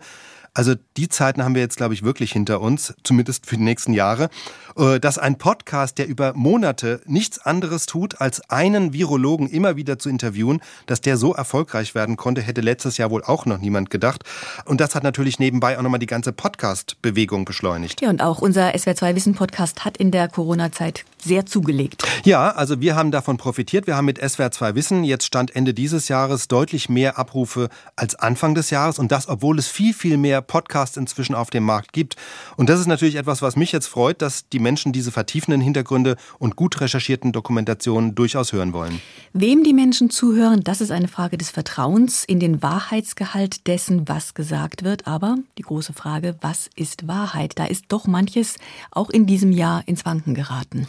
also 0.55 0.75
die 0.97 1.09
Zeiten 1.09 1.43
haben 1.43 1.55
wir 1.55 1.63
jetzt, 1.63 1.77
glaube 1.77 1.95
ich, 1.95 2.03
wirklich 2.03 2.33
hinter 2.33 2.61
uns, 2.61 2.95
zumindest 3.05 3.47
für 3.47 3.57
die 3.57 3.63
nächsten 3.63 3.95
Jahre, 3.95 4.29
äh, 4.77 5.01
dass 5.01 5.17
ein 5.17 5.39
Podcast, 5.39 5.97
der 5.97 6.07
über 6.07 6.35
Monate 6.35 7.01
nichts 7.07 7.39
anderes 7.39 7.87
tut, 7.87 8.21
als 8.21 8.51
einen 8.51 8.93
Virologen 8.93 9.49
immer 9.49 9.77
wieder 9.77 9.99
zu 9.99 10.11
interviewen, 10.11 10.61
dass 10.87 11.01
der 11.01 11.17
so 11.17 11.35
erfolgreich 11.35 11.95
werden 11.95 12.17
konnte, 12.17 12.43
hätte 12.43 12.61
letztes 12.61 12.99
Jahr 12.99 13.11
wohl 13.11 13.25
auch 13.25 13.47
noch 13.47 13.59
niemand 13.59 13.89
gedacht. 13.89 14.25
Und 14.67 14.81
das 14.81 14.95
hat 14.95 15.03
natürlich 15.03 15.39
nebenbei 15.39 15.79
auch 15.79 15.83
nochmal 15.83 16.01
die 16.01 16.07
ganze 16.07 16.33
Podcast-Bewegung 16.33 17.47
beschleunigt. 17.47 18.03
Ja, 18.03 18.11
und 18.11 18.21
auch 18.21 18.41
unser 18.41 18.75
SWR2 18.75 19.15
Wissen 19.15 19.35
Podcast 19.35 19.87
hat 19.87 19.97
in 19.97 20.11
der 20.11 20.29
Corona-Zeit 20.29 21.05
sehr 21.23 21.47
zugelegt. 21.47 22.05
Ja, 22.25 22.51
also 22.51 22.81
wir 22.81 22.95
haben 22.95 23.11
davon 23.11 23.39
profitiert. 23.39 23.87
Wir 23.87 23.97
haben 23.97 24.05
mit 24.05 24.23
SWR2 24.23 24.75
Wissen 24.75 25.05
jetzt 25.05 25.25
Stand 25.25 25.55
Ende 25.57 25.73
dieses 25.73 26.09
Jahres 26.09 26.49
deutlich 26.49 26.89
mehr 26.89 27.19
Abrufe 27.19 27.69
als 27.97 28.17
Anfang 28.17 28.55
des 28.55 28.71
Jahres 28.71 28.99
und 28.99 29.13
das, 29.13 29.29
obwohl 29.29 29.59
es 29.59 29.69
viel, 29.69 29.95
viel 29.95 30.17
mehr 30.17 30.42
Podcasts 30.43 30.97
inzwischen 30.97 31.35
auf 31.35 31.51
dem 31.51 31.65
Markt 31.65 31.93
gibt. 31.93 32.17
Und 32.57 32.69
das 32.69 32.81
ist 32.81 32.87
natürlich 32.87 33.17
etwas, 33.17 33.43
was 33.43 33.57
mich 33.57 33.73
jetzt 33.73 33.87
freut, 33.87 34.21
dass 34.21 34.49
die 34.49 34.59
Menschen 34.59 34.93
diese 34.93 35.13
vertiefenden 35.13 35.61
Hintergründe 35.61 36.17
und 36.39 36.57
gut 36.57 36.81
recherchierten 36.81 37.33
Dokumentationen 37.33 38.15
durchaus 38.15 38.53
hören 38.53 38.73
wollen. 38.73 39.01
Wem 39.33 39.65
die 39.65 39.73
Menschen 39.73 40.11
zuhören, 40.11 40.63
das 40.63 40.81
ist 40.81 40.91
eine 40.91 41.09
Frage 41.09 41.39
des 41.39 41.51
Vertrauens 41.51 42.25
in 42.25 42.41
den 42.41 42.63
Wahrheitsgehalt 42.63 43.67
dessen, 43.67 44.09
was 44.09 44.35
gesagt 44.35 44.85
wird. 44.85 45.07
Aber 45.07 45.37
die 45.59 45.63
große 45.63 45.93
Frage, 45.93 46.37
was 46.41 46.69
ist 46.77 47.09
Wahrheit? 47.09 47.59
Da 47.59 47.65
ist 47.65 47.87
doch 47.89 48.07
manches 48.07 48.57
auch 48.91 49.11
in 49.11 49.27
diesem 49.27 49.53
Jahr 49.53 49.83
ins 49.87 50.05
Wanken 50.05 50.35
geraten. 50.35 50.87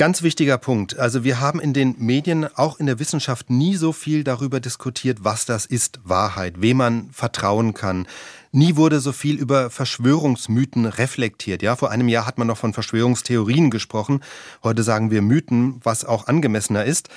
Ganz 0.00 0.22
wichtiger 0.22 0.56
Punkt. 0.56 0.98
Also 0.98 1.24
wir 1.24 1.40
haben 1.40 1.60
in 1.60 1.74
den 1.74 1.94
Medien, 1.98 2.46
auch 2.56 2.80
in 2.80 2.86
der 2.86 2.98
Wissenschaft, 2.98 3.50
nie 3.50 3.76
so 3.76 3.92
viel 3.92 4.24
darüber 4.24 4.58
diskutiert, 4.58 5.18
was 5.24 5.44
das 5.44 5.66
ist, 5.66 6.00
Wahrheit, 6.04 6.62
wem 6.62 6.78
man 6.78 7.10
vertrauen 7.12 7.74
kann. 7.74 8.06
Nie 8.52 8.74
wurde 8.74 8.98
so 8.98 9.12
viel 9.12 9.36
über 9.36 9.70
Verschwörungsmythen 9.70 10.86
reflektiert. 10.86 11.62
Ja, 11.62 11.76
vor 11.76 11.92
einem 11.92 12.08
Jahr 12.08 12.26
hat 12.26 12.36
man 12.36 12.48
noch 12.48 12.58
von 12.58 12.72
Verschwörungstheorien 12.72 13.70
gesprochen. 13.70 14.24
Heute 14.64 14.82
sagen 14.82 15.12
wir 15.12 15.22
Mythen, 15.22 15.80
was 15.84 16.04
auch 16.04 16.26
angemessener 16.26 16.84
ist. 16.84 17.10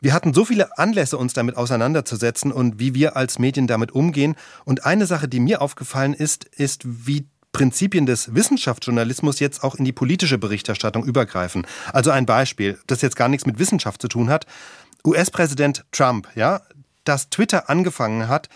Wir 0.00 0.12
hatten 0.12 0.32
so 0.32 0.44
viele 0.44 0.78
Anlässe, 0.78 1.18
uns 1.18 1.32
damit 1.32 1.56
auseinanderzusetzen 1.56 2.52
und 2.52 2.78
wie 2.78 2.94
wir 2.94 3.16
als 3.16 3.40
Medien 3.40 3.66
damit 3.66 3.90
umgehen. 3.92 4.36
Und 4.64 4.86
eine 4.86 5.06
Sache, 5.06 5.26
die 5.26 5.40
mir 5.40 5.60
aufgefallen 5.60 6.14
ist, 6.14 6.44
ist, 6.44 6.82
wie 6.84 7.26
Prinzipien 7.50 8.06
des 8.06 8.34
Wissenschaftsjournalismus 8.34 9.40
jetzt 9.40 9.64
auch 9.64 9.74
in 9.74 9.84
die 9.84 9.92
politische 9.92 10.38
Berichterstattung 10.38 11.04
übergreifen. 11.04 11.66
Also 11.92 12.12
ein 12.12 12.26
Beispiel, 12.26 12.78
das 12.86 13.02
jetzt 13.02 13.16
gar 13.16 13.28
nichts 13.28 13.46
mit 13.46 13.58
Wissenschaft 13.58 14.00
zu 14.00 14.06
tun 14.06 14.28
hat. 14.28 14.46
US-Präsident 15.04 15.84
Trump, 15.90 16.28
ja, 16.36 16.60
dass 17.02 17.30
Twitter 17.30 17.68
angefangen 17.70 18.28
hat, 18.28 18.48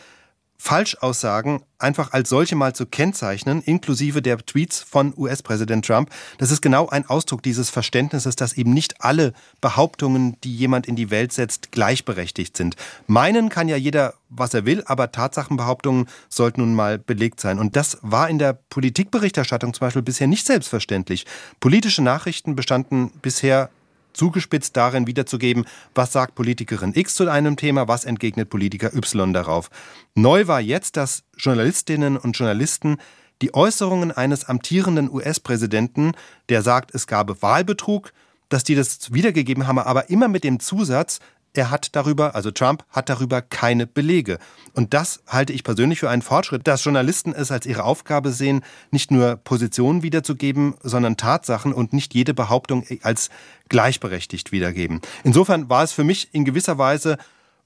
Falschaussagen 0.63 1.63
einfach 1.79 2.13
als 2.13 2.29
solche 2.29 2.55
mal 2.55 2.75
zu 2.75 2.85
kennzeichnen, 2.85 3.63
inklusive 3.63 4.21
der 4.21 4.37
Tweets 4.45 4.83
von 4.83 5.15
US-Präsident 5.17 5.87
Trump. 5.87 6.11
Das 6.37 6.51
ist 6.51 6.61
genau 6.61 6.87
ein 6.91 7.09
Ausdruck 7.09 7.43
dieses 7.43 7.71
Verständnisses, 7.71 8.37
dass 8.37 8.53
eben 8.53 8.75
nicht 8.75 9.03
alle 9.03 9.33
Behauptungen, 9.63 10.37
die 10.45 10.55
jemand 10.55 10.87
in 10.87 10.97
die 10.97 11.11
Welt 11.11 11.33
setzt, 11.33 11.73
gleichberechtigt 11.73 12.59
sind. 12.59 12.77
Meinen 13.07 13.49
kann 13.49 13.71
ja 13.71 13.77
jeder, 13.77 14.13
was 14.29 14.53
er 14.53 14.67
will, 14.67 14.83
aber 14.85 15.11
Tatsachenbehauptungen 15.11 16.09
sollten 16.29 16.61
nun 16.61 16.75
mal 16.75 16.99
belegt 16.99 17.41
sein. 17.41 17.59
Und 17.59 17.75
das 17.75 17.97
war 18.03 18.29
in 18.29 18.39
der 18.39 18.53
Politikberichterstattung 18.53 19.73
zum 19.73 19.87
Beispiel 19.87 20.03
bisher 20.03 20.27
nicht 20.27 20.47
selbstverständlich. 20.47 21.25
Politische 21.61 22.03
Nachrichten 22.03 22.55
bestanden 22.55 23.13
bisher 23.23 23.71
zugespitzt 24.13 24.77
darin 24.77 25.07
wiederzugeben, 25.07 25.65
was 25.95 26.13
sagt 26.13 26.35
Politikerin 26.35 26.93
X 26.95 27.15
zu 27.15 27.29
einem 27.31 27.57
Thema, 27.57 27.89
was 27.89 28.05
entgegnet 28.05 28.51
Politiker 28.51 28.95
Y 28.95 29.33
darauf. 29.33 29.71
Neu 30.15 30.47
war 30.47 30.61
jetzt, 30.61 30.97
dass 30.97 31.25
Journalistinnen 31.37 32.17
und 32.17 32.37
Journalisten 32.37 32.99
die 33.43 33.55
Äußerungen 33.55 34.13
eines 34.13 34.45
amtierenden 34.45 35.11
US-Präsidenten, 35.11 36.13
der 36.49 36.63
sagt, 36.63 36.95
es 36.95 37.07
gab 37.07 37.43
Wahlbetrug, 37.43 38.13
dass 38.49 38.65
die 38.65 38.75
das 38.75 39.13
wiedergegeben 39.13 39.67
haben, 39.67 39.79
aber 39.79 40.11
immer 40.11 40.29
mit 40.29 40.45
dem 40.45 40.61
Zusatz, 40.61 41.21
er 41.55 41.71
hat 41.71 41.97
darüber, 41.97 42.35
also 42.35 42.51
Trump 42.51 42.85
hat 42.91 43.09
darüber 43.09 43.43
keine 43.43 43.87
Belege. 43.87 44.39
Und 44.75 44.95
das 44.95 45.23
halte 45.27 45.53
ich 45.53 45.65
persönlich 45.65 46.01
für 46.01 46.11
einen 46.11 46.23
Fortschritt, 46.23 46.67
dass 46.67 46.85
Journalisten 46.85 47.35
es 47.35 47.51
als 47.51 47.67
ihre 47.67 47.85
Aufgabe 47.85 48.31
sehen, 48.31 48.63
nicht 48.91 49.11
nur 49.11 49.37
Positionen 49.37 50.03
wiederzugeben, 50.03 50.75
sondern 50.83 51.17
Tatsachen 51.17 51.73
und 51.73 51.93
nicht 51.93 52.15
jede 52.15 52.35
Behauptung 52.35 52.85
als 53.03 53.31
gleichberechtigt 53.69 54.53
wiedergeben. 54.53 55.01
Insofern 55.25 55.69
war 55.69 55.83
es 55.83 55.93
für 55.93 56.05
mich 56.05 56.29
in 56.33 56.45
gewisser 56.45 56.79
Weise 56.79 57.19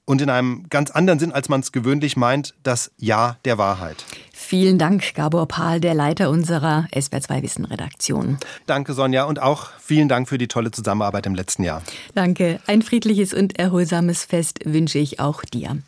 und 0.05 0.21
in 0.21 0.29
einem 0.29 0.67
ganz 0.69 0.91
anderen 0.91 1.19
Sinn, 1.19 1.31
als 1.31 1.49
man 1.49 1.61
es 1.61 1.71
gewöhnlich 1.71 2.15
meint, 2.15 2.53
das 2.63 2.91
Ja 2.97 3.37
der 3.45 3.57
Wahrheit. 3.57 4.05
Vielen 4.47 4.77
Dank, 4.77 5.15
Gabor 5.15 5.47
Pahl, 5.47 5.79
der 5.79 5.95
Leiter 5.95 6.29
unserer 6.29 6.85
SWR2 6.93 7.41
Wissen 7.41 7.65
Redaktion. 7.65 8.37
Danke, 8.67 8.93
Sonja, 8.93 9.23
und 9.23 9.41
auch 9.41 9.71
vielen 9.79 10.07
Dank 10.07 10.29
für 10.29 10.37
die 10.37 10.47
tolle 10.47 10.69
Zusammenarbeit 10.69 11.25
im 11.25 11.33
letzten 11.33 11.63
Jahr. 11.63 11.81
Danke. 12.13 12.59
Ein 12.67 12.83
friedliches 12.83 13.33
und 13.33 13.57
erholsames 13.57 14.23
Fest 14.23 14.59
wünsche 14.63 14.99
ich 14.99 15.19
auch 15.19 15.43
dir. 15.45 15.79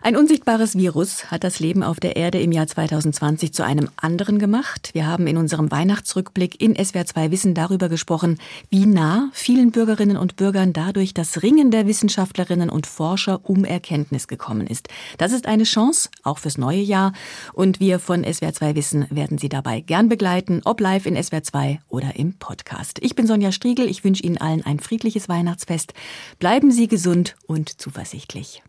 Ein 0.00 0.16
unsichtbares 0.16 0.78
Virus 0.78 1.30
hat 1.30 1.44
das 1.44 1.60
Leben 1.60 1.82
auf 1.82 2.00
der 2.00 2.16
Erde 2.16 2.40
im 2.40 2.52
Jahr 2.52 2.66
2020 2.66 3.52
zu 3.52 3.66
einem 3.66 3.90
anderen 3.96 4.38
gemacht. 4.38 4.92
Wir 4.94 5.06
haben 5.06 5.26
in 5.26 5.36
unserem 5.36 5.70
Weihnachtsrückblick 5.70 6.58
in 6.58 6.74
SWR2 6.74 7.30
Wissen 7.30 7.52
darüber 7.52 7.90
gesprochen, 7.90 8.38
wie 8.70 8.86
nah 8.86 9.28
vielen 9.34 9.72
Bürgerinnen 9.72 10.16
und 10.16 10.36
Bürgern 10.36 10.72
dadurch 10.72 11.12
das 11.12 11.42
Ringen 11.42 11.70
der 11.70 11.86
Wissenschaftlerinnen 11.86 12.70
und 12.70 12.86
Forscher 12.86 13.40
um 13.42 13.66
Erkenntnis 13.66 14.26
gekommen 14.26 14.66
ist. 14.66 14.88
Das 15.18 15.32
ist 15.32 15.46
eine 15.46 15.64
Chance, 15.64 16.08
auch 16.22 16.38
fürs 16.38 16.56
neue 16.56 16.80
Jahr. 16.80 17.12
Und 17.52 17.78
wir 17.78 18.05
von 18.06 18.24
SWR2 18.24 18.74
Wissen 18.76 19.06
werden 19.10 19.36
Sie 19.36 19.48
dabei 19.48 19.80
gern 19.80 20.08
begleiten, 20.08 20.62
ob 20.64 20.80
live 20.80 21.06
in 21.06 21.16
SWR2 21.16 21.78
oder 21.88 22.16
im 22.16 22.38
Podcast. 22.38 22.98
Ich 23.02 23.14
bin 23.16 23.26
Sonja 23.26 23.52
Striegel. 23.52 23.90
Ich 23.90 24.04
wünsche 24.04 24.22
Ihnen 24.22 24.38
allen 24.38 24.64
ein 24.64 24.78
friedliches 24.78 25.28
Weihnachtsfest. 25.28 25.92
Bleiben 26.38 26.70
Sie 26.70 26.88
gesund 26.88 27.36
und 27.46 27.80
zuversichtlich. 27.80 28.62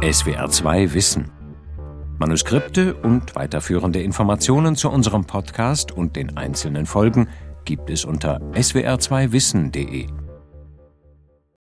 SWR2 0.00 0.92
Wissen. 0.92 1.32
Manuskripte 2.18 2.94
und 2.94 3.34
weiterführende 3.34 4.02
Informationen 4.02 4.76
zu 4.76 4.90
unserem 4.90 5.24
Podcast 5.24 5.92
und 5.92 6.16
den 6.16 6.36
einzelnen 6.36 6.86
Folgen 6.86 7.28
gibt 7.64 7.90
es 7.90 8.04
unter 8.04 8.40
swr2wissen.de. 8.52 10.25